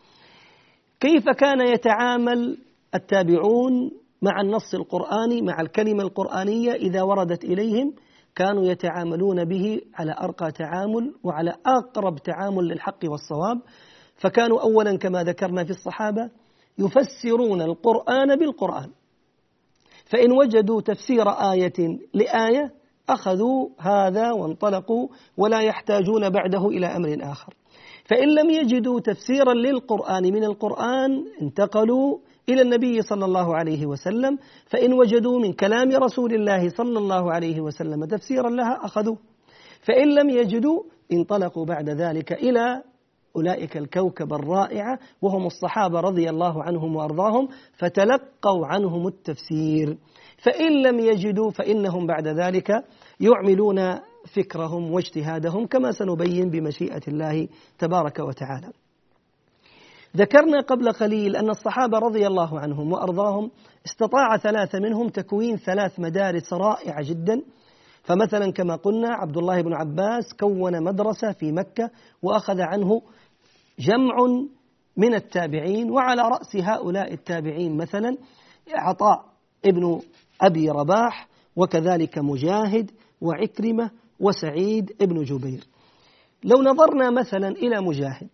كيف 0.99 1.29
كان 1.29 1.61
يتعامل 1.61 2.57
التابعون 2.95 3.91
مع 4.21 4.41
النص 4.41 4.73
القرآني 4.73 5.41
مع 5.41 5.61
الكلمة 5.61 6.03
القرآنية 6.03 6.71
إذا 6.71 7.01
وردت 7.01 7.43
إليهم؟ 7.43 7.93
كانوا 8.35 8.63
يتعاملون 8.63 9.45
به 9.45 9.81
على 9.95 10.15
أرقى 10.23 10.51
تعامل 10.51 11.13
وعلى 11.23 11.53
أقرب 11.65 12.17
تعامل 12.19 12.63
للحق 12.63 12.99
والصواب. 13.03 13.61
فكانوا 14.21 14.61
أولا 14.61 14.97
كما 14.97 15.23
ذكرنا 15.23 15.63
في 15.63 15.71
الصحابة 15.71 16.29
يفسرون 16.77 17.61
القرآن 17.61 18.35
بالقرآن. 18.35 18.89
فإن 20.05 20.31
وجدوا 20.31 20.81
تفسير 20.81 21.29
آية 21.29 21.99
لآية 22.13 22.71
أخذوا 23.09 23.69
هذا 23.79 24.31
وانطلقوا 24.31 25.07
ولا 25.37 25.59
يحتاجون 25.61 26.29
بعده 26.29 26.67
إلى 26.67 26.87
أمر 26.87 27.17
آخر. 27.21 27.53
فإن 28.05 28.27
لم 28.27 28.49
يجدوا 28.49 28.99
تفسيرا 28.99 29.53
للقرآن 29.53 30.23
من 30.23 30.43
القرآن 30.43 31.25
انتقلوا 31.41 32.17
إلى 32.49 32.61
النبي 32.61 33.01
صلى 33.01 33.25
الله 33.25 33.55
عليه 33.55 33.85
وسلم. 33.85 34.37
فإن 34.65 34.93
وجدوا 34.93 35.39
من 35.39 35.53
كلام 35.53 35.91
رسول 35.91 36.33
الله 36.33 36.69
صلى 36.69 36.99
الله 36.99 37.31
عليه 37.31 37.61
وسلم 37.61 38.05
تفسيرا 38.05 38.49
لها 38.49 38.85
أخذوا. 38.85 39.15
فإن 39.81 40.15
لم 40.15 40.29
يجدوا 40.29 40.83
انطلقوا 41.11 41.65
بعد 41.65 41.89
ذلك 41.89 42.33
إلى 42.33 42.83
أولئك 43.35 43.77
الكوكب 43.77 44.33
الرائعة 44.33 44.99
وهم 45.21 45.45
الصحابة 45.45 45.99
رضي 45.99 46.29
الله 46.29 46.63
عنهم 46.63 46.95
وأرضاهم 46.95 47.47
فتلقوا 47.77 48.67
عنهم 48.67 49.07
التفسير 49.07 49.97
فإن 50.37 50.81
لم 50.81 50.99
يجدوا 50.99 51.51
فإنهم 51.51 52.07
بعد 52.07 52.27
ذلك 52.27 52.71
يعملون 53.19 53.99
فكرهم 54.35 54.91
واجتهادهم 54.91 55.65
كما 55.65 55.91
سنبين 55.91 56.49
بمشيئة 56.49 57.01
الله 57.07 57.47
تبارك 57.79 58.19
وتعالى. 58.19 58.71
ذكرنا 60.17 60.61
قبل 60.61 60.91
قليل 60.91 61.35
أن 61.35 61.49
الصحابة 61.49 61.99
رضي 61.99 62.27
الله 62.27 62.59
عنهم 62.59 62.91
وأرضاهم 62.91 63.51
استطاع 63.85 64.37
ثلاثة 64.37 64.79
منهم 64.79 65.09
تكوين 65.09 65.57
ثلاث 65.57 65.99
مدارس 65.99 66.53
رائعة 66.53 67.03
جدا 67.03 67.41
فمثلا 68.03 68.51
كما 68.51 68.75
قلنا 68.75 69.09
عبد 69.09 69.37
الله 69.37 69.61
بن 69.61 69.73
عباس 69.73 70.33
كون 70.39 70.83
مدرسة 70.83 71.31
في 71.31 71.51
مكة 71.51 71.89
وأخذ 72.21 72.61
عنه 72.61 73.01
جمع 73.81 74.15
من 74.97 75.13
التابعين 75.13 75.91
وعلى 75.91 76.21
رأس 76.21 76.55
هؤلاء 76.55 77.13
التابعين 77.13 77.77
مثلا 77.77 78.17
عطاء 78.73 79.25
ابن 79.65 80.01
أبي 80.41 80.69
رباح 80.69 81.27
وكذلك 81.55 82.17
مجاهد 82.17 82.91
وعكرمة 83.21 83.91
وسعيد 84.19 84.91
ابن 85.01 85.23
جبير. 85.23 85.63
لو 86.43 86.61
نظرنا 86.61 87.09
مثلا 87.09 87.47
إلى 87.47 87.81
مجاهد 87.81 88.29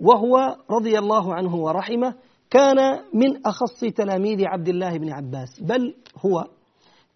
وهو 0.00 0.56
رضي 0.70 0.98
الله 0.98 1.34
عنه 1.34 1.56
ورحمه 1.56 2.14
كان 2.50 3.00
من 3.14 3.46
أخص 3.46 3.80
تلاميذ 3.80 4.44
عبد 4.46 4.68
الله 4.68 4.98
بن 4.98 5.12
عباس 5.12 5.60
بل 5.60 5.94
هو 6.26 6.44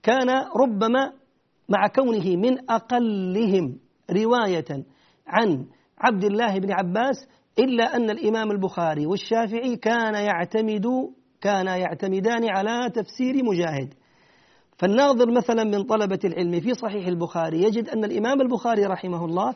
كان 0.03 0.31
ربما 0.57 1.13
مع 1.69 1.87
كونه 1.87 2.37
من 2.37 2.71
أقلهم 2.71 3.79
رواية 4.11 4.85
عن 5.27 5.67
عبد 5.99 6.25
الله 6.25 6.59
بن 6.59 6.73
عباس 6.73 7.27
إلا 7.59 7.97
أن 7.97 8.11
الإمام 8.11 8.51
البخاري 8.51 9.07
والشافعي 9.07 9.77
كان 9.77 10.15
يعتمد 10.15 10.87
كان 11.41 11.67
يعتمدان 11.67 12.51
على 12.51 12.91
تفسير 12.91 13.45
مجاهد. 13.45 13.95
فالناظر 14.79 15.31
مثلا 15.31 15.65
من 15.65 15.83
طلبة 15.83 16.19
العلم 16.25 16.61
في 16.61 16.75
صحيح 16.75 17.07
البخاري 17.07 17.63
يجد 17.63 17.89
أن 17.89 18.05
الإمام 18.05 18.41
البخاري 18.41 18.85
رحمه 18.85 19.25
الله 19.25 19.55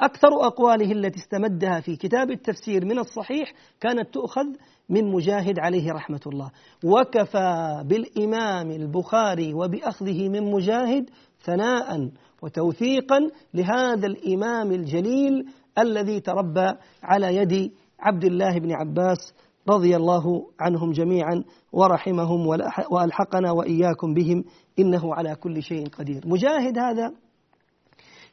أكثر 0.00 0.28
أقواله 0.46 0.92
التي 0.92 1.18
استمدها 1.18 1.80
في 1.80 1.96
كتاب 1.96 2.30
التفسير 2.30 2.84
من 2.84 2.98
الصحيح 2.98 3.52
كانت 3.80 4.14
تؤخذ 4.14 4.46
من 4.88 5.12
مجاهد 5.12 5.58
عليه 5.58 5.92
رحمة 5.92 6.20
الله. 6.26 6.50
وكفى 6.84 7.82
بالإمام 7.84 8.70
البخاري 8.70 9.54
وبأخذه 9.54 10.28
من 10.28 10.50
مجاهد 10.50 11.10
ثناء 11.44 12.10
وتوثيقا 12.42 13.18
لهذا 13.54 14.06
الإمام 14.06 14.72
الجليل 14.72 15.46
الذي 15.78 16.20
تربى 16.20 16.72
على 17.02 17.36
يد 17.36 17.72
عبد 18.00 18.24
الله 18.24 18.58
بن 18.58 18.72
عباس 18.72 19.34
رضي 19.68 19.96
الله 19.96 20.46
عنهم 20.60 20.92
جميعا 20.92 21.44
ورحمهم 21.72 22.46
وألحقنا 22.90 23.52
وإياكم 23.52 24.14
بهم 24.14 24.44
إنه 24.78 25.14
على 25.14 25.34
كل 25.34 25.62
شيء 25.62 25.88
قدير. 25.88 26.22
مجاهد 26.26 26.78
هذا 26.78 27.12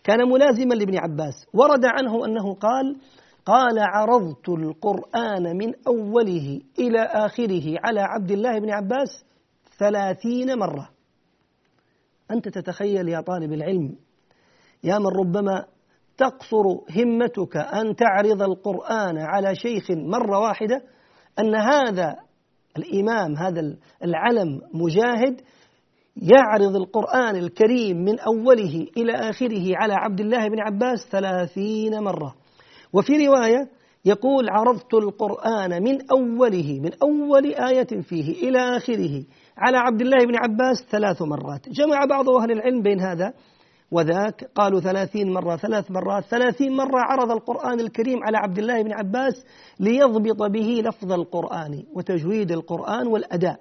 كان 0.03 0.29
ملازما 0.29 0.73
لابن 0.73 0.97
عباس، 0.97 1.45
ورد 1.53 1.85
عنه 1.85 2.25
أنه 2.25 2.53
قال: 2.53 2.95
قال 3.45 3.79
عرضت 3.79 4.49
القرآن 4.49 5.57
من 5.57 5.73
أوله 5.87 6.61
إلى 6.79 7.01
آخره 7.01 7.75
على 7.85 8.01
عبد 8.01 8.31
الله 8.31 8.59
بن 8.59 8.69
عباس 8.69 9.25
ثلاثين 9.79 10.57
مرة 10.57 10.89
أنت 12.31 12.49
تتخيل 12.49 13.09
يا 13.09 13.21
طالب 13.21 13.53
العلم 13.53 13.95
يا 14.83 14.97
من 14.97 15.07
ربما 15.07 15.65
تقصر 16.19 16.65
همتك 16.95 17.57
أن 17.57 17.95
تعرض 17.95 18.41
القرآن 18.41 19.17
على 19.17 19.55
شيخ 19.55 19.91
مرة 19.91 20.39
واحدة؟ 20.39 20.81
أن 21.39 21.55
هذا 21.55 22.15
الإمام 22.77 23.37
هذا 23.37 23.61
العلم 24.03 24.61
مجاهد 24.73 25.41
يعرض 26.17 26.75
القرآن 26.75 27.35
الكريم 27.35 27.97
من 27.97 28.19
أوله 28.19 28.87
إلى 28.97 29.13
آخره 29.13 29.65
على 29.75 29.93
عبد 29.93 30.19
الله 30.19 30.47
بن 30.47 30.59
عباس 30.59 31.07
ثلاثين 31.11 31.99
مرة. 32.03 32.35
وفي 32.93 33.27
رواية 33.27 33.69
يقول 34.05 34.49
عرضت 34.49 34.93
القرآن 34.93 35.83
من 35.83 35.97
أوله 36.11 36.79
من 36.83 36.91
أول 37.03 37.53
آية 37.53 38.01
فيه 38.01 38.49
إلى 38.49 38.77
آخره 38.77 39.23
على 39.57 39.77
عبد 39.77 40.01
الله 40.01 40.25
بن 40.25 40.35
عباس 40.35 40.85
ثلاث 40.91 41.21
مرات. 41.21 41.69
جمع 41.69 42.05
بعض 42.09 42.29
أهل 42.29 42.51
العلم 42.51 42.81
بين 42.81 42.99
هذا 42.99 43.33
وذاك 43.91 44.49
قالوا 44.55 44.79
ثلاثين 44.79 45.33
مرة 45.33 45.55
ثلاث 45.55 45.91
مرات 45.91 46.23
ثلاثين 46.23 46.75
مرة 46.75 46.99
عرض 46.99 47.31
القرآن 47.31 47.79
الكريم 47.79 48.23
على 48.23 48.37
عبد 48.37 48.57
الله 48.57 48.83
بن 48.83 48.93
عباس 48.93 49.45
ليضبط 49.79 50.51
به 50.51 50.81
لفظ 50.85 51.11
القرآن 51.11 51.83
وتجويد 51.93 52.51
القرآن 52.51 53.07
والأداء. 53.07 53.59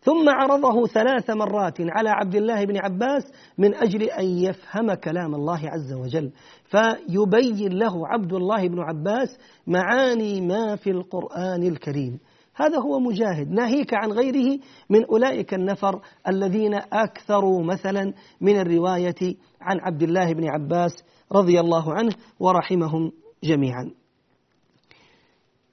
ثم 0.00 0.28
عرضه 0.28 0.86
ثلاث 0.86 1.30
مرات 1.30 1.80
على 1.80 2.10
عبد 2.10 2.34
الله 2.34 2.64
بن 2.64 2.76
عباس 2.76 3.22
من 3.58 3.74
أجل 3.74 4.02
أن 4.02 4.24
يفهم 4.24 4.94
كلام 4.94 5.34
الله 5.34 5.70
عز 5.70 5.92
وجل. 5.92 6.32
فيبين 6.64 7.72
له 7.72 8.08
عبد 8.08 8.32
الله 8.32 8.68
بن 8.68 8.80
عباس 8.80 9.38
معاني 9.66 10.40
ما 10.40 10.76
في 10.76 10.90
القرآن 10.90 11.62
الكريم. 11.62 12.18
هذا 12.54 12.78
هو 12.78 13.00
مجاهد 13.00 13.50
ناهيك 13.50 13.94
عن 13.94 14.12
غيره 14.12 14.58
من 14.90 15.04
أولئك 15.04 15.54
النفر 15.54 16.00
الذين 16.28 16.74
أكثروا 16.74 17.62
مثلا 17.62 18.12
من 18.40 18.60
الرواية 18.60 19.36
عن 19.60 19.80
عبد 19.80 20.02
الله 20.02 20.32
بن 20.32 20.48
عباس 20.48 21.04
رضي 21.32 21.60
الله 21.60 21.94
عنه 21.94 22.12
ورحمهم 22.40 23.12
جميعا. 23.44 23.90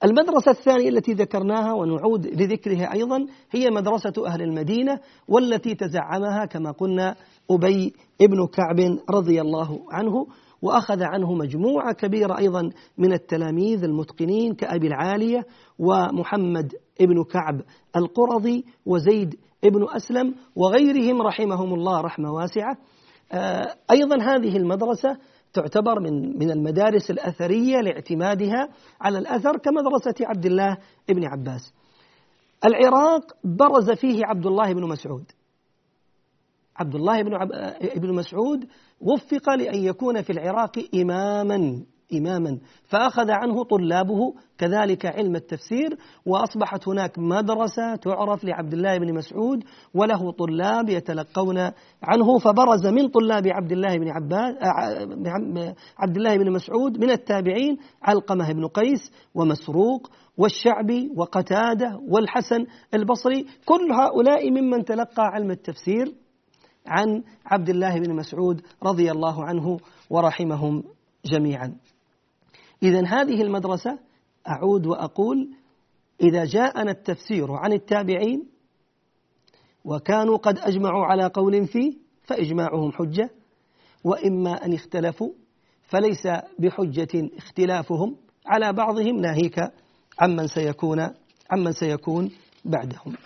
المدرسة 0.04 0.50
الثانية 0.50 0.88
التي 0.88 1.12
ذكرناها 1.12 1.72
ونعود 1.72 2.26
لذكرها 2.26 2.92
أيضا 2.92 3.26
هي 3.50 3.70
مدرسة 3.70 4.26
أهل 4.26 4.42
المدينة 4.42 5.00
والتي 5.28 5.74
تزعمها 5.74 6.44
كما 6.44 6.70
قلنا 6.70 7.16
أبي 7.50 7.92
ابن 8.20 8.46
كعب 8.46 8.98
رضي 9.10 9.40
الله 9.40 9.80
عنه 9.90 10.26
وأخذ 10.62 11.02
عنه 11.02 11.34
مجموعة 11.34 11.92
كبيرة 11.92 12.38
أيضا 12.38 12.70
من 12.98 13.12
التلاميذ 13.12 13.84
المتقنين 13.84 14.54
كأبي 14.54 14.86
العالية 14.86 15.46
ومحمد 15.78 16.72
ابن 17.00 17.24
كعب 17.24 17.60
القرظي 17.96 18.64
وزيد 18.86 19.36
ابن 19.64 19.86
أسلم 19.96 20.34
وغيرهم 20.56 21.22
رحمهم 21.22 21.74
الله 21.74 22.00
رحمة 22.00 22.32
واسعة 22.32 22.76
آه، 23.32 23.74
أيضا 23.90 24.16
هذه 24.16 24.56
المدرسة 24.56 25.16
تعتبر 25.52 26.00
من 26.00 26.38
من 26.38 26.50
المدارس 26.50 27.10
الأثرية 27.10 27.80
لاعتمادها 27.80 28.68
على 29.00 29.18
الأثر 29.18 29.56
كمدرسة 29.56 30.14
عبد 30.20 30.46
الله 30.46 30.76
بن 31.08 31.24
عباس. 31.24 31.74
العراق 32.64 33.32
برز 33.44 33.90
فيه 33.90 34.26
عبد 34.26 34.46
الله 34.46 34.72
بن 34.72 34.88
مسعود. 34.88 35.24
عبد 36.76 36.94
الله 36.94 37.22
بن 37.22 37.34
عب... 37.34 37.52
ابن 37.82 38.14
مسعود 38.14 38.66
وفق 39.00 39.54
لأن 39.54 39.78
يكون 39.78 40.22
في 40.22 40.30
العراق 40.32 40.72
إماما 40.94 41.82
إماما. 42.14 42.58
فأخذ 42.88 43.30
عنه 43.30 43.64
طلابه 43.64 44.34
كذلك 44.58 45.06
علم 45.06 45.36
التفسير 45.36 45.96
وأصبحت 46.26 46.88
هناك 46.88 47.18
مدرسة 47.18 47.96
تعرف 47.96 48.44
لعبد 48.44 48.72
الله 48.72 48.98
بن 48.98 49.14
مسعود 49.14 49.64
وله 49.94 50.32
طلاب 50.32 50.88
يتلقون 50.88 51.58
عنه. 52.02 52.38
فبرز 52.38 52.86
من 52.86 53.08
طلاب 53.08 53.46
عبد 53.46 53.72
الله 53.72 53.98
بن 53.98 54.08
عباس 54.08 54.54
عبد 55.98 56.16
الله 56.16 56.36
بن 56.36 56.52
مسعود 56.52 56.98
من 56.98 57.10
التابعين 57.10 57.76
علقمة 58.02 58.52
بن 58.52 58.66
قيس 58.66 59.12
ومسروق 59.34 60.10
والشعبي 60.36 61.12
وقتادة 61.16 62.00
والحسن 62.08 62.66
البصري. 62.94 63.46
كل 63.64 63.92
هؤلاء 63.92 64.50
ممن 64.50 64.84
تلقى 64.84 65.22
علم 65.22 65.50
التفسير 65.50 66.14
عن 66.86 67.22
عبد 67.46 67.68
الله 67.68 67.98
بن 67.98 68.14
مسعود 68.14 68.62
رضي 68.82 69.10
الله 69.10 69.44
عنه 69.44 69.80
ورحمهم 70.10 70.84
جميعا 71.24 71.76
إذا 72.82 73.06
هذه 73.06 73.42
المدرسة 73.42 73.98
أعود 74.48 74.86
وأقول 74.86 75.50
إذا 76.20 76.44
جاءنا 76.44 76.90
التفسير 76.90 77.52
عن 77.52 77.72
التابعين 77.72 78.46
وكانوا 79.84 80.36
قد 80.36 80.58
أجمعوا 80.58 81.04
على 81.06 81.26
قول 81.26 81.66
فيه 81.66 81.92
فإجماعهم 82.22 82.92
حجة 82.92 83.30
وإما 84.04 84.64
أن 84.64 84.74
اختلفوا 84.74 85.30
فليس 85.82 86.28
بحجة 86.58 87.30
اختلافهم 87.36 88.16
على 88.46 88.72
بعضهم 88.72 89.16
ناهيك 89.16 89.58
عمن 90.20 90.46
سيكون 90.46 91.08
عمن 91.50 91.72
سيكون 91.72 92.30
بعدهم. 92.64 93.16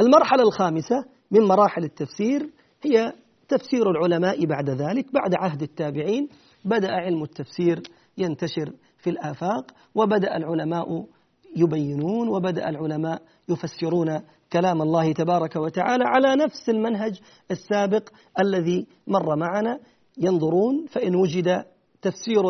المرحلة 0.00 0.42
الخامسة 0.42 1.04
من 1.32 1.40
مراحل 1.40 1.84
التفسير 1.84 2.50
هي 2.82 3.12
تفسير 3.48 3.90
العلماء 3.90 4.46
بعد 4.46 4.70
ذلك 4.70 5.12
بعد 5.12 5.34
عهد 5.34 5.62
التابعين 5.62 6.28
بدأ 6.64 6.90
علم 6.92 7.22
التفسير 7.22 7.82
ينتشر 8.18 8.72
في 8.98 9.10
الآفاق 9.10 9.70
وبدأ 9.94 10.36
العلماء 10.36 11.06
يبينون 11.56 12.28
وبدأ 12.28 12.68
العلماء 12.68 13.22
يفسرون 13.48 14.20
كلام 14.52 14.82
الله 14.82 15.12
تبارك 15.12 15.56
وتعالى 15.56 16.04
على 16.04 16.36
نفس 16.36 16.68
المنهج 16.68 17.20
السابق 17.50 18.08
الذي 18.40 18.86
مر 19.06 19.36
معنا. 19.36 19.80
ينظرون 20.18 20.86
فإن 20.86 21.14
وجد 21.14 21.64
تفسير 22.02 22.42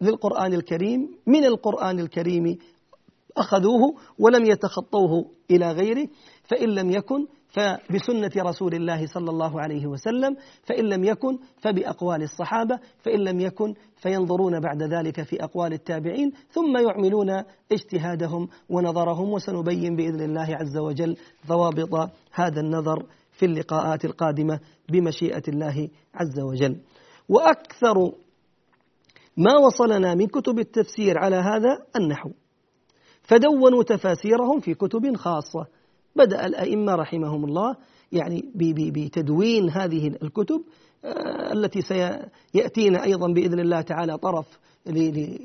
للقرآن 0.00 0.54
الكريم 0.54 1.08
من 1.26 1.44
القرآن 1.44 1.98
الكريم 2.00 2.58
أخذوه 3.36 3.94
ولم 4.18 4.44
يتخطوه 4.44 5.30
إلى 5.50 5.72
غيره 5.72 6.08
فإن 6.44 6.68
لم 6.68 6.90
يكن 6.90 7.26
فبسنة 7.54 8.30
رسول 8.36 8.74
الله 8.74 9.06
صلى 9.06 9.30
الله 9.30 9.60
عليه 9.60 9.86
وسلم 9.86 10.36
فإن 10.62 10.84
لم 10.84 11.04
يكن 11.04 11.38
فبأقوال 11.58 12.22
الصحابة 12.22 12.78
فإن 13.02 13.20
لم 13.20 13.40
يكن 13.40 13.74
فينظرون 13.96 14.60
بعد 14.60 14.82
ذلك 14.82 15.22
في 15.22 15.44
أقوال 15.44 15.72
التابعين 15.72 16.32
ثم 16.50 16.76
يعملون 16.76 17.42
اجتهادهم 17.72 18.48
ونظرهم 18.68 19.32
وسنبين 19.32 19.96
بإذن 19.96 20.20
الله 20.20 20.56
عز 20.56 20.76
وجل 20.76 21.16
ضوابط 21.46 22.10
هذا 22.32 22.60
النظر 22.60 23.06
في 23.32 23.46
اللقاءات 23.46 24.04
القادمة 24.04 24.60
بمشيئة 24.88 25.42
الله 25.48 25.88
عز 26.14 26.40
وجل. 26.40 26.80
وأكثر 27.28 27.94
ما 29.36 29.56
وصلنا 29.56 30.14
من 30.14 30.26
كتب 30.26 30.58
التفسير 30.58 31.18
على 31.18 31.36
هذا 31.36 31.78
النحو. 31.96 32.30
فدونوا 33.22 33.82
تفاسيرهم 33.82 34.60
في 34.60 34.74
كتب 34.74 35.16
خاصة. 35.16 35.66
بدأ 36.16 36.46
الأئمة 36.46 36.94
رحمهم 36.94 37.44
الله 37.44 37.76
يعني 38.12 38.44
بتدوين 38.54 39.70
هذه 39.70 40.06
الكتب 40.22 40.60
آه، 41.04 41.52
التي 41.52 41.80
سيأتينا 41.80 43.04
أيضا 43.04 43.32
بإذن 43.32 43.60
الله 43.60 43.80
تعالى 43.80 44.18
طرف 44.18 44.58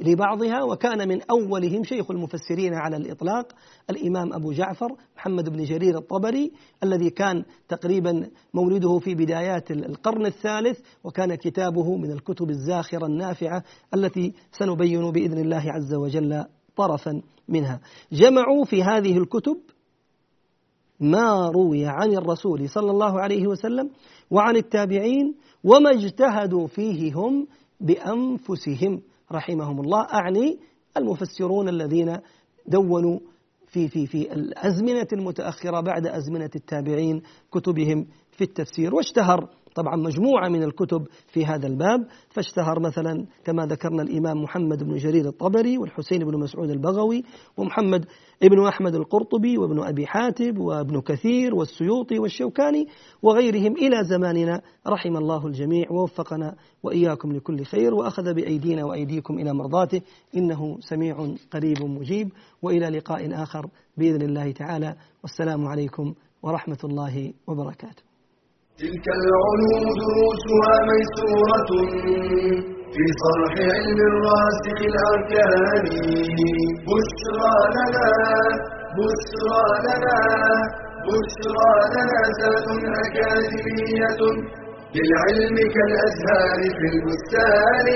لبعضها 0.02 0.64
وكان 0.64 1.08
من 1.08 1.22
أولهم 1.32 1.84
شيخ 1.84 2.12
المفسرين 2.12 2.74
على 2.74 2.98
الإطلاق 2.98 3.52
الإمام 3.90 4.34
أبو 4.34 4.52
جعفر 4.52 4.96
محمد 5.18 5.50
بن 5.50 5.64
جرير 5.64 5.98
الطبري 5.98 6.52
الذي 6.84 7.10
كان 7.10 7.44
تقريبا 7.70 8.30
مولده 8.54 9.00
في 9.00 9.16
بدايات 9.16 9.72
القرن 9.72 10.26
الثالث 10.26 10.80
وكان 11.04 11.36
كتابه 11.36 11.98
من 11.98 12.12
الكتب 12.12 12.50
الزاخرة 12.50 13.06
النافعة 13.06 13.64
التي 13.94 14.34
سنبين 14.52 15.12
بإذن 15.12 15.38
الله 15.38 15.64
عز 15.72 15.94
وجل 15.94 16.46
طرفا 16.76 17.22
منها. 17.48 17.80
جمعوا 18.12 18.66
في 18.66 18.84
هذه 18.84 19.18
الكتب 19.18 19.58
ما 21.00 21.50
روي 21.56 21.86
عن 21.86 22.14
الرسول 22.14 22.70
صلى 22.70 22.92
الله 22.92 23.20
عليه 23.22 23.48
وسلم 23.48 23.90
وعن 24.32 24.56
التابعين 24.56 25.36
وما 25.64 25.92
اجتهدوا 25.92 26.68
فيه 26.68 27.14
هم 27.14 27.48
بأنفسهم. 27.82 29.02
رحمهم 29.32 29.80
الله. 29.80 30.02
أعني 30.14 30.60
المفسرون 30.98 31.70
الذين 31.70 32.18
دونوا 32.68 33.20
في 33.68 33.88
في 33.88 34.08
في 34.08 34.34
الأزمنة 34.34 35.08
المتأخرة 35.14 35.80
بعد 35.82 36.08
أزمنة 36.08 36.50
التابعين 36.56 37.22
كتبهم 37.52 38.08
في 38.32 38.44
التفسير. 38.44 38.96
واشتهر 38.96 39.50
طبعا 39.76 39.96
مجموعة 39.96 40.50
من 40.50 40.64
الكتب 40.64 41.08
في 41.28 41.46
هذا 41.46 41.68
الباب. 41.68 42.08
فاشتهر 42.30 42.80
مثلا 42.80 43.26
كما 43.46 43.66
ذكرنا 43.66 44.04
الإمام 44.04 44.44
محمد 44.44 44.84
بن 44.84 44.98
جرير 44.98 45.28
الطبري 45.28 45.78
والحسين 45.78 46.20
بن 46.20 46.40
مسعود 46.40 46.70
البغوي 46.70 47.24
ومحمد 47.58 48.06
ابن 48.44 48.68
أحمد 48.68 48.96
القرطبي 48.96 49.58
وابن 49.58 49.84
أبي 49.84 50.08
حاتب 50.08 50.58
وابن 50.58 51.02
كثير 51.02 51.56
والسيوطي 51.56 52.20
والشوكاني 52.20 52.88
وغيرهم 53.22 53.72
إلى 53.78 54.04
زماننا. 54.04 54.62
رحم 54.88 55.18
الله 55.18 55.48
الجميع 55.48 55.92
ووفقنا 55.92 56.56
وإياكم 56.84 57.32
لكل 57.32 57.64
خير 57.64 57.94
وأخذ 57.94 58.34
بأيدينا 58.34 58.86
وأيديكم 58.86 59.40
إلى 59.40 59.54
مرضاته. 59.54 60.02
إنه 60.38 60.78
سميع 60.80 61.28
قريب 61.52 61.84
مجيب 61.84 62.32
وإلى 62.62 62.90
لقاء 62.90 63.44
آخر 63.44 63.70
بإذن 63.98 64.22
الله 64.22 64.52
تعالى. 64.52 64.96
والسلام 65.24 65.68
عليكم 65.68 66.14
ورحمة 66.44 66.80
الله 66.84 67.34
وبركاته. 67.48 68.09
تلك 68.80 69.08
العلوم 69.20 69.84
دروسها 70.02 70.74
ميسورة 70.90 71.70
في 72.94 73.06
صرح 73.24 73.54
علم 73.72 74.00
الراسخ 74.12 74.78
الأركان. 74.92 75.86
بشرى 76.90 77.56
لنا 77.76 78.10
بشرى 78.98 79.64
لنا 79.86 80.20
بشرى 81.08 81.72
لنا 81.94 82.22
ذات 82.40 82.68
أكاديمية 83.04 84.22
للعلم 84.96 85.56
كالأزهار 85.76 86.60
في 86.78 86.86
البستان. 86.94 87.88